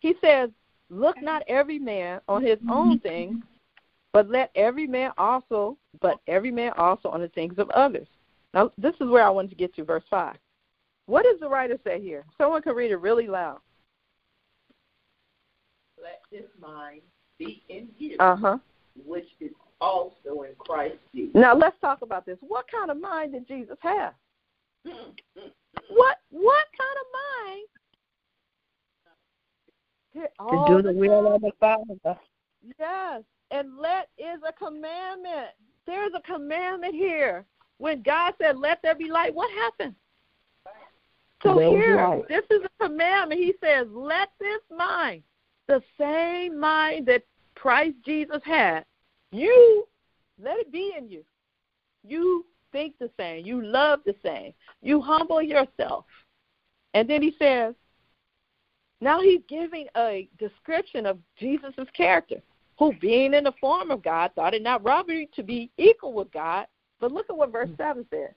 [0.00, 0.50] He says,
[0.88, 3.42] Look not every man on his own things,
[4.14, 8.06] but let every man also, but every man also on the things of others.
[8.54, 10.36] Now, this is where I wanted to get to, verse 5.
[11.06, 12.24] What does the writer say here?
[12.38, 13.58] Someone can read it really loud.
[16.00, 17.00] Let this mind
[17.38, 18.58] be in you, uh-huh.
[19.04, 19.50] which is
[19.80, 21.34] also in Christ Jesus.
[21.34, 22.38] Now, let's talk about this.
[22.40, 24.14] What kind of mind did Jesus have?
[24.84, 27.68] what what kind of mind?
[30.38, 32.18] To do the, the will of the Father.
[32.78, 33.22] Yes,
[33.54, 35.50] and let is a commandment.
[35.86, 37.46] There's a commandment here.
[37.78, 39.94] When God said, "Let there be light," what happened?
[41.42, 43.40] So here, this is a commandment.
[43.40, 45.22] He says, "Let this mind,
[45.66, 47.22] the same mind that
[47.54, 48.84] Christ Jesus had,
[49.30, 49.86] you
[50.38, 51.24] let it be in you.
[52.02, 53.46] You think the same.
[53.46, 54.52] You love the same.
[54.82, 56.06] You humble yourself."
[56.94, 57.74] And then he says,
[59.00, 62.40] now he's giving a description of Jesus' character
[62.78, 66.32] who, being in the form of God, thought it not robbery to be equal with
[66.32, 66.66] God.
[67.00, 67.76] But look at what verse mm.
[67.76, 68.30] seven says.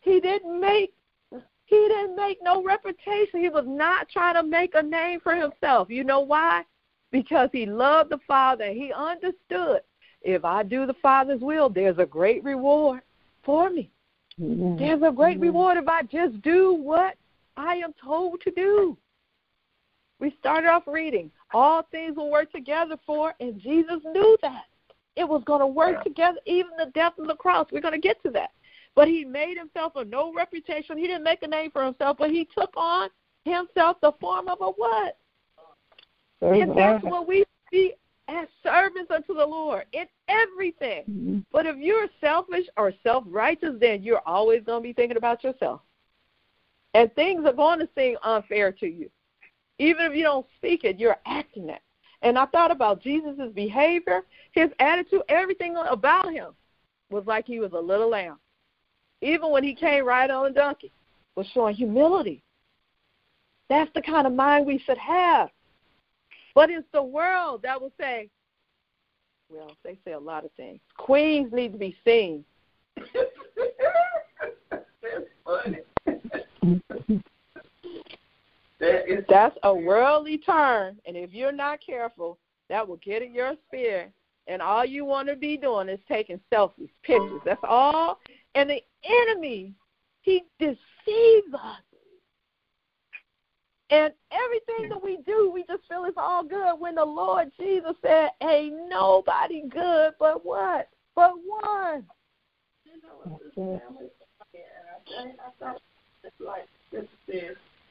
[0.00, 0.92] He didn't make
[1.66, 3.40] he didn't make no reputation.
[3.40, 5.88] He was not trying to make a name for himself.
[5.88, 6.64] You know why?
[7.10, 9.80] Because he loved the Father and he understood
[10.22, 13.00] if I do the Father's will, there's a great reward
[13.44, 13.90] for me.
[14.38, 17.16] There's a great reward if I just do what
[17.56, 18.96] I am told to do.
[20.20, 24.64] We started off reading all things will work together for, and Jesus knew that.
[25.16, 26.02] It was going to work yeah.
[26.02, 27.66] together, even the death of the cross.
[27.70, 28.50] We're going to get to that.
[28.94, 30.98] But he made himself a no reputation.
[30.98, 33.08] He didn't make a name for himself, but he took on
[33.44, 35.16] himself the form of a what?
[36.40, 37.94] And that's what we see
[38.28, 41.02] as servants unto the Lord in everything.
[41.02, 41.38] Mm-hmm.
[41.52, 45.44] But if you're selfish or self righteous, then you're always going to be thinking about
[45.44, 45.80] yourself.
[46.94, 49.10] And things are going to seem unfair to you.
[49.78, 51.80] Even if you don't speak it, you're acting it.
[52.22, 56.52] And I thought about Jesus' behavior, his attitude, everything about him
[57.10, 58.38] was like he was a little lamb.
[59.20, 60.92] Even when he came right on a donkey,
[61.34, 62.42] was showing humility.
[63.68, 65.48] That's the kind of mind we should have.
[66.54, 68.28] But it's the world that will say,
[69.48, 70.80] well, they say a lot of things.
[70.96, 72.44] Queens need to be seen.
[74.70, 75.78] That's funny.
[79.28, 84.12] That's a worldly term, and if you're not careful, that will get in your spirit.
[84.48, 87.40] And all you want to be doing is taking selfies, pictures.
[87.44, 88.18] That's all.
[88.56, 89.72] And the enemy,
[90.22, 91.80] he deceives us.
[93.90, 96.80] And everything that we do, we just feel it's all good.
[96.80, 100.88] When the Lord Jesus said, "Ain't nobody good but what?
[101.14, 102.08] But one."
[102.84, 104.10] You know,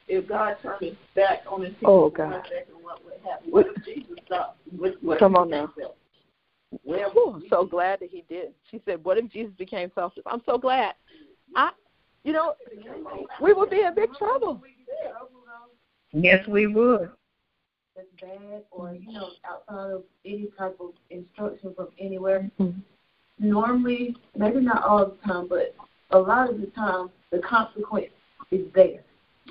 [0.08, 2.10] I thought it's like this says if God turned his back on his people, oh,
[2.10, 2.42] God.
[2.82, 3.50] what would happen?
[3.50, 4.58] What if Jesus stopped?
[4.76, 5.72] What, what Come on now.
[6.84, 8.52] Well, Ooh, I'm so glad that he did.
[8.70, 10.94] She said, "What if Jesus became selfish?" I'm so glad.
[11.54, 11.70] I,
[12.24, 12.54] you know,
[13.42, 14.62] we would be in big trouble.
[16.12, 17.10] Yes, we would.
[17.94, 22.50] That's bad, or you know, outside of any type of instruction from anywhere.
[22.58, 22.78] Mm-hmm.
[23.38, 25.74] Normally, maybe not all the time, but
[26.10, 28.12] a lot of the time, the consequence
[28.50, 29.02] is there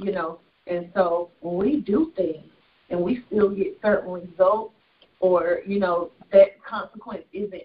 [0.01, 0.39] you know.
[0.67, 2.45] And so when we do things
[2.89, 4.73] and we still get certain results,
[5.19, 7.63] or you know that consequence isn't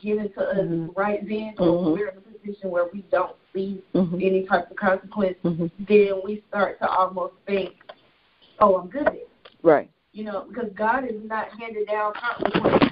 [0.00, 0.88] given to us mm-hmm.
[0.96, 1.92] right then, or mm-hmm.
[1.92, 4.14] we're in a position where we don't see mm-hmm.
[4.16, 5.66] any type of consequence, mm-hmm.
[5.88, 7.74] then we start to almost think,
[8.60, 9.20] "Oh, I'm good."
[9.62, 9.90] Right.
[10.12, 12.88] You know, because God is not handed down consequences.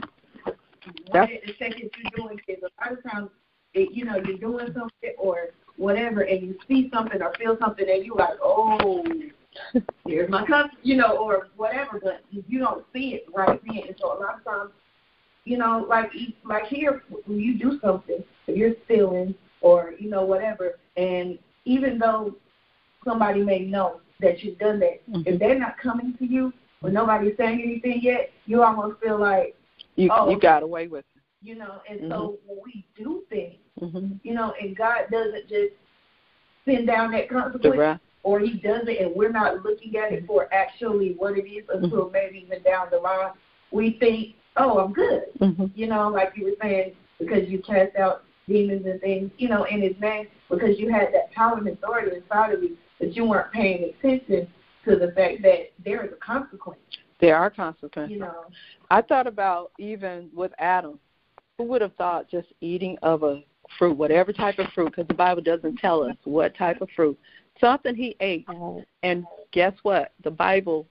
[1.12, 3.30] That's the second you're doing is a lot of times,
[3.74, 5.48] it, you know, you're doing something or
[5.80, 9.04] whatever, and you see something or feel something, and you like, "Oh."
[10.06, 13.82] here's my cup, you know, or whatever, but you don't see it right then.
[13.88, 14.70] And so a lot of times,
[15.44, 16.12] you know, like
[16.44, 21.98] like here, when you do something, if you're stealing or you know whatever, and even
[21.98, 22.36] though
[23.04, 25.22] somebody may know that you've done that, mm-hmm.
[25.26, 26.52] if they're not coming to you
[26.82, 29.56] or nobody's saying anything yet, you almost feel like
[29.96, 31.22] you oh, you got away with it.
[31.42, 32.10] You know, and mm-hmm.
[32.10, 34.12] so when we do things, mm-hmm.
[34.22, 35.72] you know, and God doesn't just
[36.64, 40.52] send down that consequence or he does it and we're not looking at it for
[40.52, 42.12] actually what it is until mm-hmm.
[42.12, 43.32] maybe even down the line,
[43.70, 45.24] we think, oh, I'm good.
[45.40, 45.66] Mm-hmm.
[45.74, 49.64] You know, like you were saying, because you cast out demons and things, you know,
[49.64, 53.24] in his name, because you had that power and authority inside of you, but you
[53.24, 54.48] weren't paying attention
[54.84, 56.80] to the fact that there is a consequence.
[57.20, 58.12] There are consequences.
[58.12, 58.44] You know,
[58.90, 60.98] I thought about even with Adam.
[61.58, 63.42] Who would have thought just eating of a
[63.78, 67.18] fruit, whatever type of fruit, because the Bible doesn't tell us what type of fruit,
[67.60, 68.46] something he ate.
[69.02, 70.12] And guess what?
[70.24, 70.86] The Bible,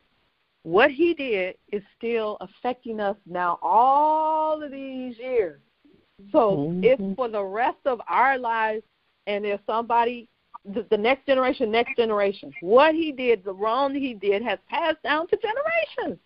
[0.64, 5.60] what he did is still affecting us now all of these years.
[6.32, 6.84] So mm-hmm.
[6.84, 8.84] it's for the rest of our lives.
[9.28, 10.28] And if somebody,
[10.66, 15.02] the, the next generation, next generation, what he did, the wrong he did, has passed
[15.04, 16.20] down to generations.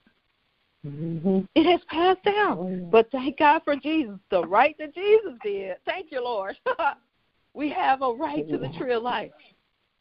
[0.86, 1.42] Mm-hmm.
[1.56, 2.58] It has passed down.
[2.60, 5.78] Oh, but thank God for Jesus, the right that Jesus did.
[5.86, 6.56] Thank you, Lord.
[7.54, 9.32] we have a right to the tree of life.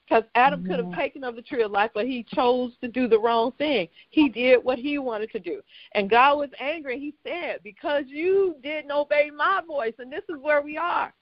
[0.09, 3.07] Because Adam could have taken of the tree of life, but he chose to do
[3.07, 3.89] the wrong thing.
[4.11, 5.63] He did what he wanted to do.
[5.95, 6.99] And God was angry.
[6.99, 11.15] He said, Because you didn't obey my voice, and this is where we are.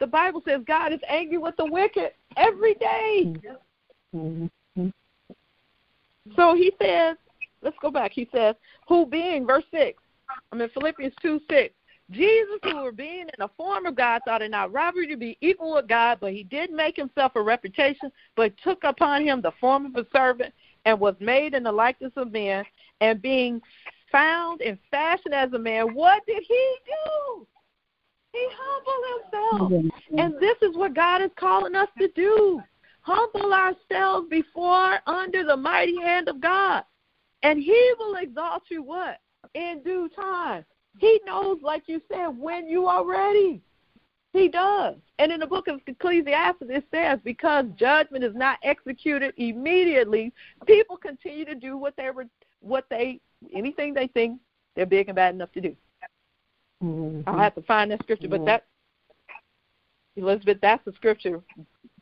[0.00, 3.34] The Bible says God is angry with the wicked every day.
[4.14, 4.88] Mm-hmm.
[6.34, 7.16] So he says,
[7.62, 8.12] let's go back.
[8.12, 8.54] He says,
[8.88, 10.02] Who being, verse 6,
[10.52, 11.74] I'm in Philippians 2 6.
[12.12, 15.36] Jesus, who were being in the form of God, thought it not robbery to be
[15.40, 19.52] equal with God, but he did make himself a reputation, but took upon him the
[19.60, 22.64] form of a servant, and was made in the likeness of men,
[23.00, 23.60] and being
[24.12, 27.46] found in fashion as a man, what did he do?
[28.32, 29.92] He humbled himself.
[30.18, 32.62] And this is what God is calling us to do.
[33.00, 36.84] Humble ourselves before under the mighty hand of God.
[37.46, 39.20] And he will exalt you what?
[39.54, 40.64] In due time.
[40.98, 43.62] He knows, like you said, when you are ready.
[44.32, 44.96] He does.
[45.20, 50.32] And in the book of Ecclesiastes, it says, because judgment is not executed immediately,
[50.66, 52.26] people continue to do what they were,
[52.58, 53.20] what they,
[53.54, 54.40] anything they think
[54.74, 55.76] they're big and bad enough to do.
[56.82, 57.28] Mm-hmm.
[57.28, 58.66] I'll have to find that scripture, but that,
[60.16, 61.40] Elizabeth, that's the scripture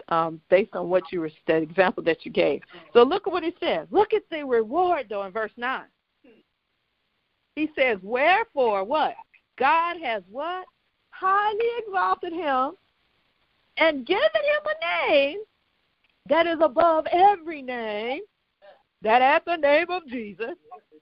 [0.09, 2.63] um, based on what you were, the example that you gave.
[2.93, 3.87] So look at what it says.
[3.91, 5.83] Look at the reward, though, in verse 9.
[7.57, 9.15] He says, Wherefore, what?
[9.59, 10.67] God has what?
[11.11, 12.73] Highly exalted him
[13.77, 15.39] and given him a name
[16.29, 18.23] that is above every name,
[19.03, 20.55] that at the name of Jesus,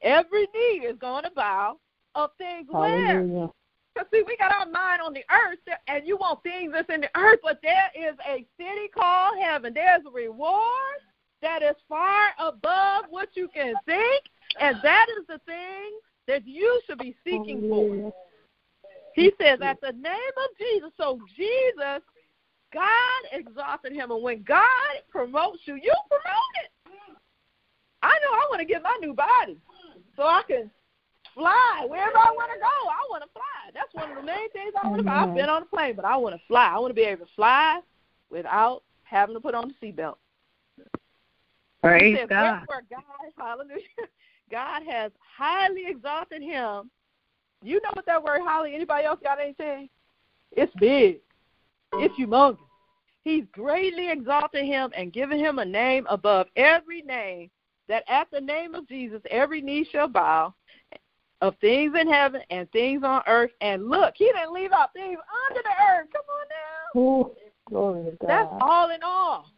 [0.03, 1.79] every knee is going to bow
[2.15, 3.31] of things Hallelujah.
[3.39, 3.51] where?
[3.95, 7.03] Because, see, we got our mind on the earth, and you want things that's in
[7.03, 9.75] the earth, but there is a city called heaven.
[9.75, 10.99] There's a reward
[11.43, 14.25] that is far above what you can think,
[14.61, 15.91] and that is the thing
[16.27, 18.15] that you should be seeking oh, for.
[19.15, 20.91] He says, at the name of Jesus.
[20.97, 22.03] So Jesus,
[22.73, 24.11] God exalted him.
[24.11, 24.67] And when God
[25.11, 26.71] promotes you, you promote it.
[28.03, 29.59] I know I want to get my new body
[30.17, 30.71] so I can
[31.35, 32.67] fly wherever I want to go.
[32.67, 33.71] I want to fly.
[33.75, 35.11] That's one of the main things I want to.
[35.11, 35.37] I've mm-hmm.
[35.37, 36.71] been on a plane, but I want to fly.
[36.73, 37.81] I want to be able to fly
[38.31, 40.17] without having to put on the seatbelt.
[41.83, 42.65] Praise says, God.
[42.69, 43.03] God.
[43.37, 43.83] Hallelujah.
[44.51, 46.91] God has highly exalted him.
[47.63, 48.75] You know what that word highly?
[48.75, 49.89] Anybody else got anything?
[50.53, 51.21] It's big.
[51.95, 52.59] It's humongous.
[53.25, 57.51] He's greatly exalted him and given him a name above every name,
[57.89, 60.55] that at the name of Jesus every knee shall bow,
[61.43, 63.51] of things in heaven and things on earth.
[63.61, 65.19] And look, he didn't leave out things
[65.49, 66.09] under the earth.
[66.13, 67.01] Come on now.
[67.01, 67.31] Ooh,
[67.69, 68.29] glory to God.
[68.29, 69.51] That's all in all.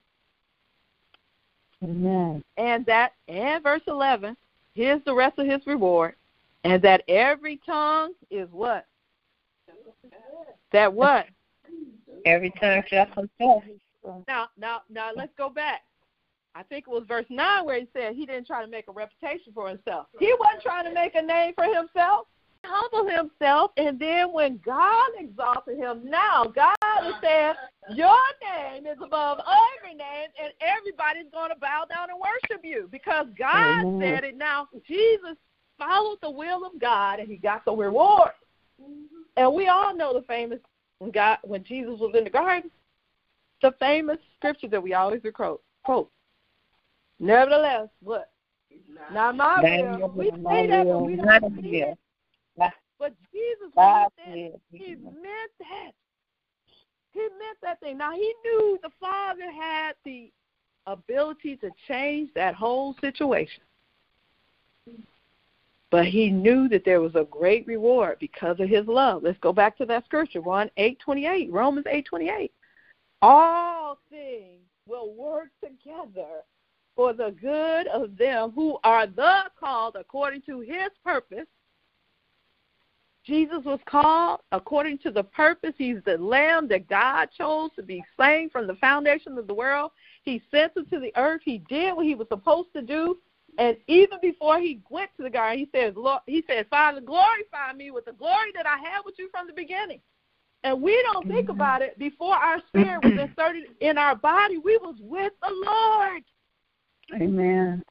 [1.85, 2.43] Amen.
[2.57, 4.35] And that, and verse 11,
[4.73, 6.15] here's the rest of his reward.
[6.65, 8.87] And that every tongue is what?
[10.73, 11.27] That what?
[12.25, 13.63] Every tongue shall confess.
[14.27, 15.83] Now, now, now, let's go back.
[16.55, 18.93] I think it was verse nine where he said he didn't try to make a
[18.93, 20.07] reputation for himself.
[20.19, 22.27] He wasn't trying to make a name for himself.
[22.63, 26.77] He humbled himself, and then when God exalted him, now God
[27.07, 27.55] is saying,
[27.91, 28.17] Your
[28.57, 29.41] name is above
[29.79, 34.01] every name, and everybody's going to bow down and worship you because God Amen.
[34.01, 34.37] said it.
[34.37, 35.37] Now, Jesus
[35.77, 38.31] followed the will of God, and he got the reward.
[38.81, 39.23] Mm-hmm.
[39.37, 40.61] And we all know the famous
[40.99, 42.71] when God when Jesus was in the garden,
[43.63, 45.63] the famous scripture that we always quote.
[45.85, 46.11] quote.
[47.21, 48.31] Nevertheless, what?
[49.13, 50.09] Not, not my will.
[50.09, 51.99] We say that, but we don't see it.
[52.99, 54.61] But Jesus meant that.
[54.73, 55.93] He meant that.
[57.13, 57.99] He meant that thing.
[57.99, 60.33] Now he knew the Father had the
[60.87, 63.63] ability to change that whole situation.
[65.91, 69.23] But he knew that there was a great reward because of his love.
[69.23, 72.53] Let's go back to that scripture, one eight twenty eight, Romans eight twenty eight.
[73.23, 76.43] All things will work together
[76.97, 81.47] for the good of them who are the called according to his purpose.
[83.25, 85.73] Jesus was called according to the purpose.
[85.79, 89.93] He's the lamb that God chose to be slain from the foundation of the world.
[90.23, 91.41] He sent him to the earth.
[91.45, 93.19] He did what he was supposed to do.
[93.57, 97.73] And even before he went to the garden, he says, Lord, he said, Father, glorify
[97.75, 100.01] me with the glory that I had with you from the beginning.
[100.65, 101.99] And we don't think about it.
[101.99, 106.23] Before our spirit was inserted in our body, we was with the Lord.
[107.15, 107.83] Amen.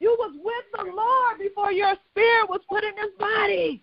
[0.00, 3.82] You was with the Lord before your spirit was put in this body.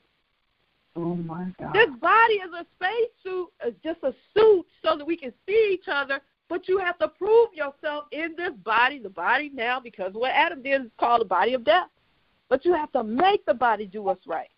[0.95, 1.73] Oh my God.
[1.73, 5.71] This body is a space suit, it's just a suit so that we can see
[5.73, 6.19] each other
[6.49, 8.99] but you have to prove yourself in this body.
[8.99, 11.89] The body now, because what Adam did is called the body of death.
[12.49, 14.49] But you have to make the body do what's right.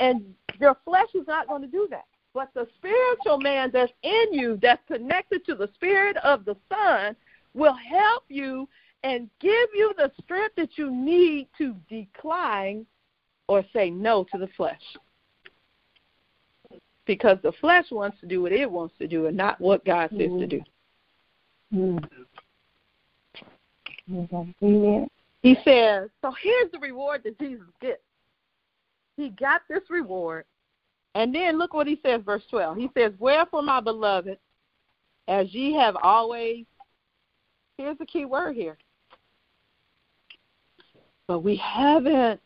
[0.00, 2.04] And your flesh is not going to do that.
[2.34, 7.14] But the spiritual man that's in you, that's connected to the spirit of the Son,
[7.54, 8.68] will help you
[9.06, 12.84] and give you the strength that you need to decline
[13.46, 14.82] or say no to the flesh.
[17.06, 20.10] Because the flesh wants to do what it wants to do and not what God
[20.10, 20.40] says mm-hmm.
[20.40, 20.60] to do.
[21.72, 22.04] Mm.
[24.60, 25.08] Amen.
[25.40, 28.02] He says, so here's the reward that Jesus gets.
[29.16, 30.46] He got this reward.
[31.14, 32.76] And then look what he says, verse 12.
[32.76, 34.38] He says, Wherefore, my beloved,
[35.28, 36.66] as ye have always,
[37.78, 38.76] here's the key word here.
[41.28, 42.40] But we haven't,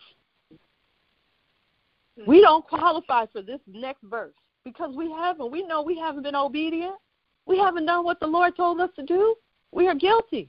[2.26, 5.50] we don't qualify for this next verse because we haven't.
[5.50, 6.96] We know we haven't been obedient.
[7.46, 9.34] We haven't done what the Lord told us to do.
[9.72, 10.48] We are guilty.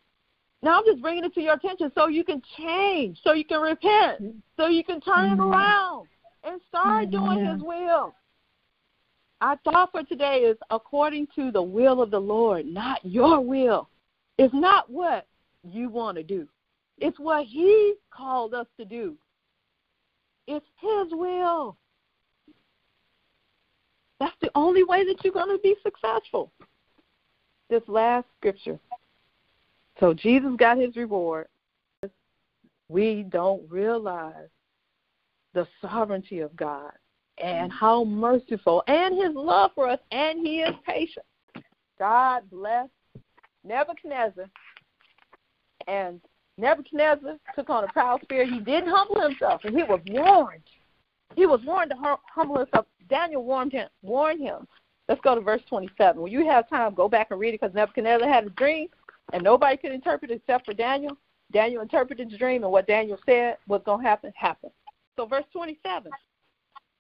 [0.64, 3.62] Now I'm just bringing it to your attention so you can change, so you can
[3.62, 6.08] repent, so you can turn it around
[6.44, 8.14] and start doing His will.
[9.42, 13.90] Our thought for today is according to the will of the Lord, not your will.
[14.38, 15.26] It's not what
[15.64, 16.48] you want to do,
[17.02, 19.18] it's what He called us to do.
[20.48, 21.78] It's His will.
[24.20, 26.52] That's the only way that you're going to be successful
[27.72, 28.78] this last scripture.
[30.00, 31.48] So Jesus got his reward.
[32.90, 34.50] We don't realize
[35.54, 36.92] the sovereignty of God
[37.42, 41.26] and how merciful and his love for us, and he is patient.
[41.98, 42.90] God bless
[43.64, 44.50] Nebuchadnezzar.
[45.88, 46.22] And
[46.58, 48.50] Nebuchadnezzar took on a proud spirit.
[48.50, 50.64] He didn't humble himself, and he was warned.
[51.36, 52.86] He was warned to humble himself.
[53.10, 54.68] Daniel warned him, warned him
[55.12, 56.22] Let's go to verse 27.
[56.22, 58.88] When you have time, go back and read it because Nebuchadnezzar had a dream
[59.34, 61.18] and nobody could interpret it except for Daniel.
[61.52, 64.72] Daniel interpreted the dream and what Daniel said was going to happen happened.
[65.18, 66.12] So, verse 27.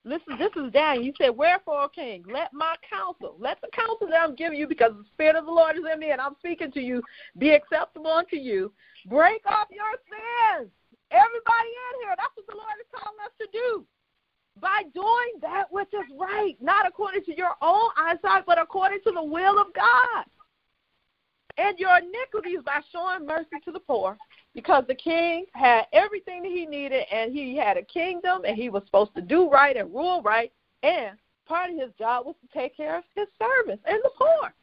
[0.03, 1.05] Listen, this is Daniel.
[1.05, 4.93] You said, Wherefore, king, let my counsel, let the counsel that I'm giving you, because
[4.97, 7.03] the Spirit of the Lord is in me and I'm speaking to you,
[7.37, 8.73] be acceptable unto you.
[9.05, 10.71] Break off your sins.
[11.11, 13.85] Everybody in here, that's what the Lord is calling us to do
[14.59, 19.11] by doing that which is right, not according to your own eyesight, but according to
[19.11, 20.25] the will of God.
[21.57, 24.17] And your iniquities by showing mercy to the poor,
[24.53, 28.69] because the king had everything that he needed, and he had a kingdom, and he
[28.69, 30.51] was supposed to do right and rule right,
[30.83, 34.53] and part of his job was to take care of his servants and the poor.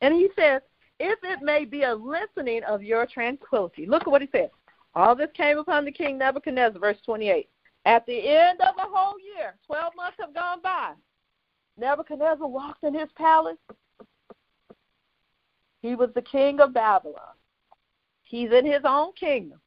[0.00, 0.62] And he says,
[0.98, 3.86] if it may be a listening of your tranquility.
[3.86, 4.50] Look at what he says
[4.94, 7.48] All this came upon the king Nebuchadnezzar, verse 28.
[7.84, 10.92] At the end of a whole year, 12 months have gone by.
[11.78, 13.58] Nebuchadnezzar walked in his palace.
[15.82, 17.34] He was the king of Babylon.
[18.26, 19.60] He's in his own kingdom.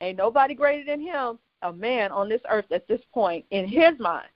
[0.00, 3.98] Ain't nobody greater than him, a man on this earth at this point, in his
[3.98, 4.28] mind.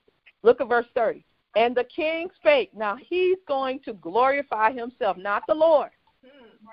[0.42, 1.24] Look at verse 30.
[1.56, 2.70] And the king spake.
[2.74, 5.90] Now he's going to glorify himself, not the Lord,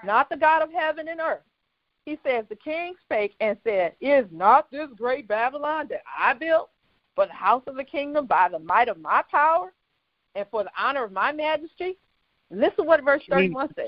[0.04, 1.42] not the God of heaven and earth.
[2.06, 6.70] He says, The king spake and said, Is not this great Babylon that I built
[7.16, 9.74] for the house of the kingdom by the might of my power
[10.36, 11.98] and for the honor of my majesty.
[12.52, 13.88] Listen what verse 31 says.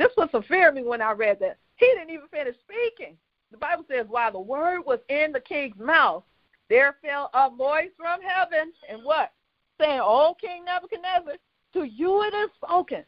[0.00, 1.58] This was a fear me when I read that.
[1.76, 3.18] He didn't even finish speaking.
[3.50, 6.24] The Bible says, while the word was in the king's mouth,
[6.70, 9.30] there fell a voice from heaven, and what?
[9.78, 11.34] Saying, O King Nebuchadnezzar,
[11.74, 13.04] to you it is spoken.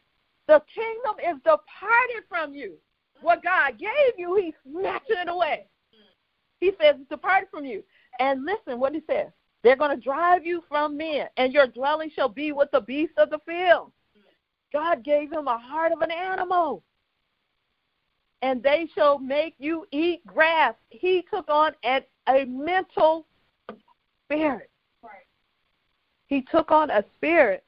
[0.48, 2.74] The kingdom is departed from you.
[3.22, 5.68] What God gave you, He's snatching it away.
[6.60, 7.82] He says, it's departed from you.
[8.20, 9.28] And listen what He says.
[9.62, 13.14] They're going to drive you from men, and your dwelling shall be with the beasts
[13.16, 13.92] of the field.
[14.72, 16.82] God gave him a heart of an animal.
[18.40, 20.74] And they shall make you eat grass.
[20.90, 23.26] He took on a, a mental
[24.24, 24.70] spirit.
[25.02, 25.12] Right.
[26.26, 27.64] He took on a spirit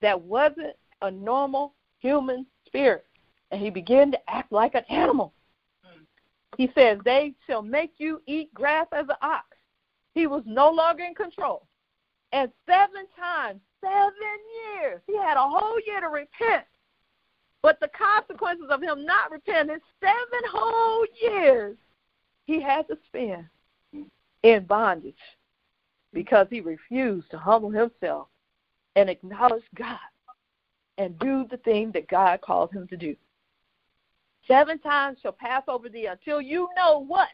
[0.00, 3.04] that wasn't a normal human spirit.
[3.50, 5.32] And he began to act like an animal.
[5.86, 6.04] Mm.
[6.56, 9.46] He says, They shall make you eat grass as an ox.
[10.14, 11.67] He was no longer in control.
[12.32, 14.12] And seven times, seven
[14.74, 16.66] years, he had a whole year to repent.
[17.62, 21.76] But the consequences of him not repenting, seven whole years,
[22.46, 23.46] he had to spend
[24.42, 25.14] in bondage
[26.12, 28.28] because he refused to humble himself
[28.96, 29.98] and acknowledge God
[30.98, 33.16] and do the thing that God called him to do.
[34.46, 37.28] Seven times shall pass over thee until you know what?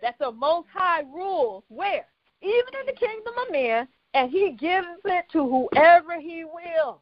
[0.00, 2.06] That the Most High rules where?
[2.40, 7.00] Even in the kingdom of men, and he gives it to whoever he will.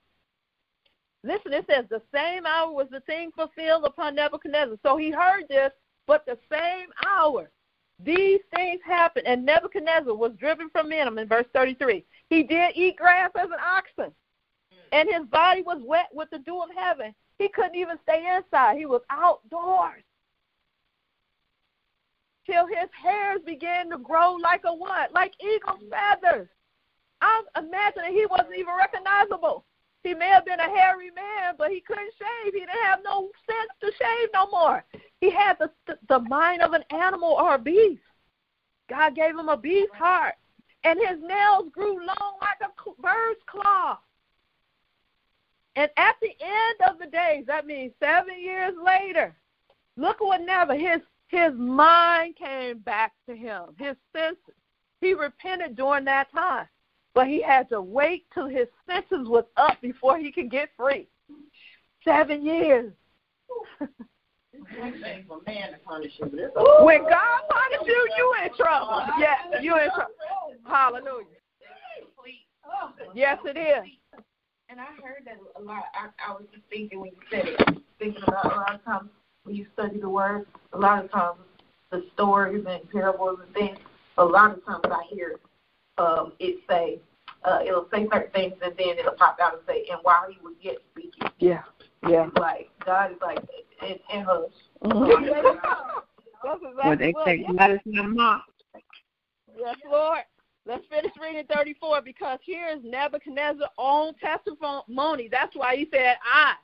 [1.22, 4.76] Listen, it says the same hour was the thing fulfilled upon Nebuchadnezzar.
[4.82, 5.72] So he heard this,
[6.06, 7.50] but the same hour
[8.04, 12.04] these things happened, and Nebuchadnezzar was driven from him in verse 33.
[12.30, 14.14] He did eat grass as an oxen,
[14.92, 17.14] and his body was wet with the dew of heaven.
[17.38, 20.02] He couldn't even stay inside, he was outdoors.
[22.46, 25.12] Till his hairs began to grow like a what?
[25.12, 26.48] Like eagle's feathers.
[27.20, 29.64] I'm imagining he wasn't even recognizable.
[30.02, 32.54] He may have been a hairy man, but he couldn't shave.
[32.54, 34.84] He didn't have no sense to shave no more.
[35.20, 35.70] He had the
[36.08, 38.00] the mind of an animal or a beast.
[38.88, 40.34] God gave him a beast heart,
[40.84, 43.98] and his nails grew long like a bird's claw.
[45.76, 49.36] And at the end of the days, that means seven years later,
[49.96, 54.54] look what never his his mind came back to him, his senses.
[55.00, 56.66] He repented during that time,
[57.14, 61.08] but he had to wait till his senses was up before he could get free.
[62.04, 62.92] Seven years.
[66.80, 69.02] when God punish you, you in trouble.
[69.18, 70.14] Yes, you in trouble.
[70.66, 71.26] Hallelujah.
[73.14, 73.90] Yes, it is.
[74.68, 75.84] And I heard that a lot.
[75.94, 79.10] I, I was just thinking when you said it, thinking about a lot of times
[79.42, 81.40] when you study the word, a lot of times
[81.90, 83.78] the stories and parables and things,
[84.16, 85.40] a lot of times I hear
[86.00, 87.00] um, it say,
[87.44, 90.38] uh, it'll say certain things and then it'll pop out and say, and while he
[90.42, 91.28] was yet speaking.
[91.38, 91.62] Yeah.
[92.08, 92.28] Yeah.
[92.28, 93.38] It's like God is like,
[93.82, 94.50] and, and hush.
[96.42, 98.64] That's exactly well, they say God is not mocked.
[99.56, 100.20] Yes, Lord.
[100.66, 105.28] Let's finish reading 34 because here is Nebuchadnezzar's own testimony.
[105.30, 106.54] That's why he said, I.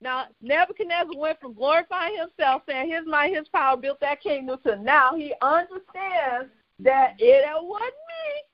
[0.00, 4.76] Now, Nebuchadnezzar went from glorifying himself, saying his might, his power built that kingdom, to
[4.76, 8.47] now he understands that it wasn't me.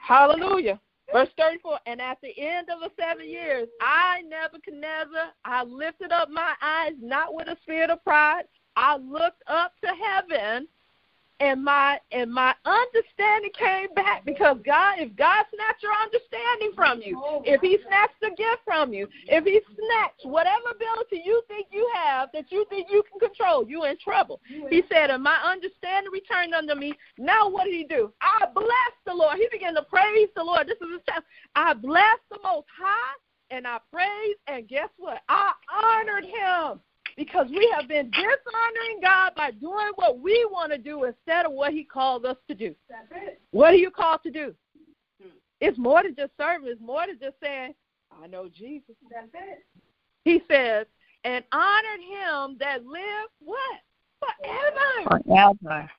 [0.00, 0.80] Hallelujah.
[1.12, 6.30] Verse 34, and at the end of the seven years, I, Nebuchadnezzar, I lifted up
[6.30, 8.44] my eyes, not with a spirit of pride.
[8.76, 10.66] I looked up to heaven
[11.42, 17.02] and my and my understanding came back because God, if God snatched your understanding from
[17.02, 21.66] you, if He snatched the gift from you, if He snatched whatever ability you think
[21.72, 24.40] you have that you think you can control, you in trouble.
[24.70, 28.12] He said, "And my understanding returned unto me." Now what did He do?
[28.20, 29.36] I blessed the Lord.
[29.36, 30.68] He began to praise the Lord.
[30.68, 31.22] This is His time.
[31.56, 33.16] I blessed the Most High,
[33.50, 35.22] and I praised, and guess what?
[35.28, 36.80] I honored Him
[37.16, 41.52] because we have been dishonoring God by doing what we want to do instead of
[41.52, 42.74] what He called us to do.
[42.88, 43.40] That's it.
[43.50, 44.54] What are you called to do?
[45.20, 45.36] Hmm.
[45.60, 46.68] It's more than just serving.
[46.68, 47.74] It's more than just saying,
[48.22, 48.96] I know Jesus.
[49.10, 49.64] That's it.
[50.24, 50.86] He says,
[51.24, 53.80] and honored him that lived what?
[54.20, 55.20] Forever.
[55.24, 55.90] Forever.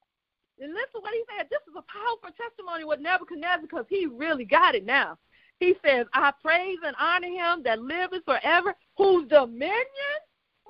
[0.59, 1.47] And listen what he said.
[1.49, 5.17] This is a powerful testimony with Nebuchadnezzar because he really got it now.
[5.59, 10.12] He says, I praise and honor him that liveth forever, whose dominion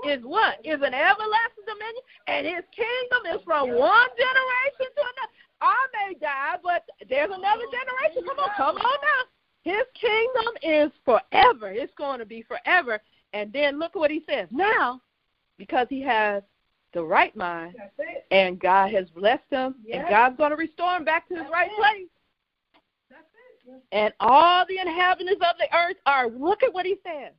[0.07, 0.59] is what?
[0.63, 5.31] Is an everlasting dominion, and his kingdom is from one generation to another.
[5.61, 8.23] I may die, but there's another generation.
[8.27, 9.23] Come on, come on now.
[9.63, 11.71] His kingdom is forever.
[11.71, 12.99] It's going to be forever.
[13.31, 14.47] And then look at what he says.
[14.51, 15.01] Now,
[15.57, 16.43] because he has
[16.93, 17.75] the right mind,
[18.29, 21.71] and God has blessed him, and God's going to restore him back to his right
[21.77, 22.07] place.
[23.91, 27.31] And all the inhabitants of the earth are, look at what he says.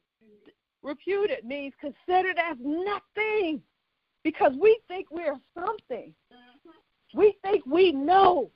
[0.84, 3.62] Reputed means considered as nothing
[4.22, 6.14] because we think we're something.
[6.30, 7.18] Mm-hmm.
[7.18, 8.50] We think we know.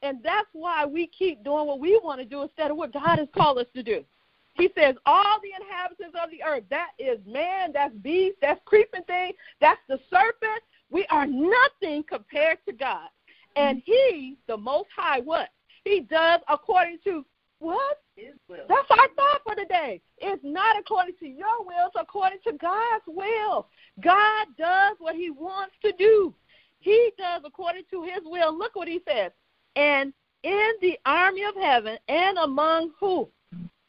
[0.00, 3.18] And that's why we keep doing what we want to do instead of what God
[3.18, 4.04] has called us to do.
[4.54, 9.02] He says, All the inhabitants of the earth, that is man, that's beast, that's creeping
[9.02, 10.62] thing, that's the serpent.
[10.90, 13.08] We are nothing compared to God.
[13.54, 13.92] And mm-hmm.
[13.92, 15.50] He, the Most High, what?
[15.84, 17.24] He does according to
[17.58, 17.98] what?
[18.68, 20.00] That's our thought for the day.
[20.18, 23.68] It's not according to your will, it's according to God's will.
[24.00, 26.34] God does what He wants to do.
[26.78, 28.56] He does according to His will.
[28.56, 29.32] Look what He says.
[29.74, 33.28] And in the army of heaven and among who?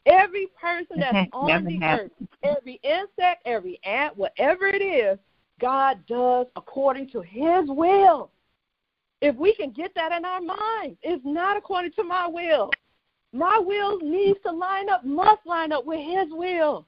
[0.06, 2.10] Every person that's on the earth,
[2.42, 5.18] every insect, every ant, whatever it is,
[5.60, 8.30] God does according to His will.
[9.20, 12.70] If we can get that in our minds, it's not according to my will.
[13.32, 16.86] My will needs to line up, must line up with His will.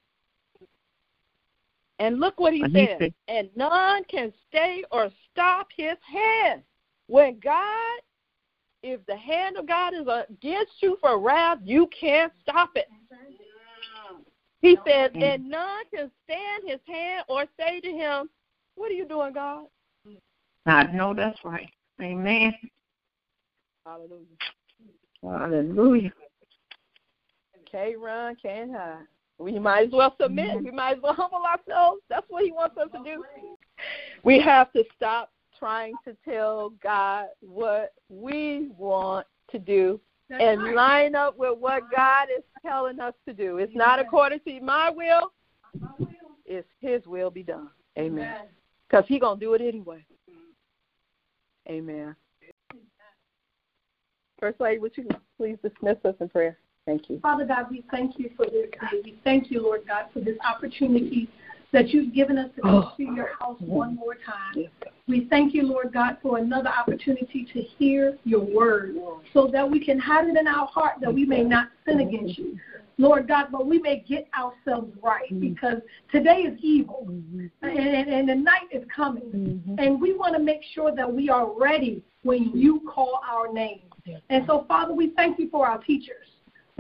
[2.01, 3.13] And look what he said.
[3.29, 6.63] And none can stay or stop his hand.
[7.09, 8.01] When God,
[8.83, 12.89] if the hand of God is against you for wrath, you can't stop it.
[14.63, 15.23] He says, mm.
[15.23, 18.31] and none can stand his hand or say to him,
[18.77, 19.67] What are you doing, God?
[20.65, 21.69] I know that's right.
[22.01, 22.55] Amen.
[23.85, 24.25] Hallelujah.
[25.23, 26.13] Hallelujah.
[27.71, 29.05] Can't run, can't hide.
[29.39, 30.63] We might as well submit.
[30.63, 32.03] We might as well humble ourselves.
[32.09, 33.25] That's what He wants us to do.
[34.23, 40.01] We have to stop trying to tell God what we want to do
[40.31, 43.59] and line up with what God is telling us to do.
[43.59, 45.33] It's not according to my will,
[46.45, 47.71] it's His will be done.
[47.99, 48.43] Amen.
[48.89, 50.05] Because He's going to do it anyway.
[51.69, 52.15] Amen.
[54.39, 55.07] First Lady, would you
[55.37, 56.59] please dismiss us in prayer?
[56.91, 57.21] Thank you.
[57.21, 59.01] Father God, we thank you for this day.
[59.05, 61.29] We thank you, Lord God, for this opportunity
[61.73, 62.93] that you've given us to come oh.
[62.97, 64.65] to your house one more time.
[65.07, 68.97] We thank you, Lord God, for another opportunity to hear your word
[69.33, 72.37] so that we can hide it in our heart that we may not sin against
[72.37, 72.59] you.
[72.99, 75.55] Lord God, but we may get ourselves right mm-hmm.
[75.55, 75.81] because
[76.11, 77.47] today is evil mm-hmm.
[77.63, 79.23] and, and, the night is coming.
[79.23, 79.77] Mm-hmm.
[79.79, 83.81] And we want to make sure that we are ready when you call our name.
[84.29, 86.27] And so, Father, we thank you for our teachers.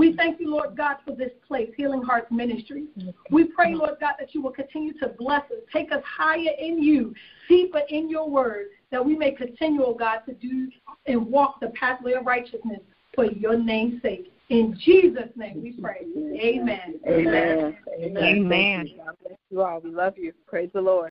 [0.00, 2.84] We thank you, Lord God, for this place, Healing Hearts Ministry.
[3.30, 6.82] We pray, Lord God, that you will continue to bless us, take us higher in
[6.82, 7.14] you,
[7.50, 10.70] deeper in your word, that we may continue, oh God, to do
[11.06, 12.80] and walk the pathway of righteousness
[13.14, 14.32] for your name's sake.
[14.48, 16.06] In Jesus' name we pray.
[16.16, 16.98] Amen.
[17.06, 17.06] Amen.
[17.06, 17.76] Amen.
[17.98, 18.24] Amen.
[18.24, 18.90] Amen.
[18.96, 19.80] God bless you all.
[19.80, 20.32] We love you.
[20.46, 20.98] Praise the Lord.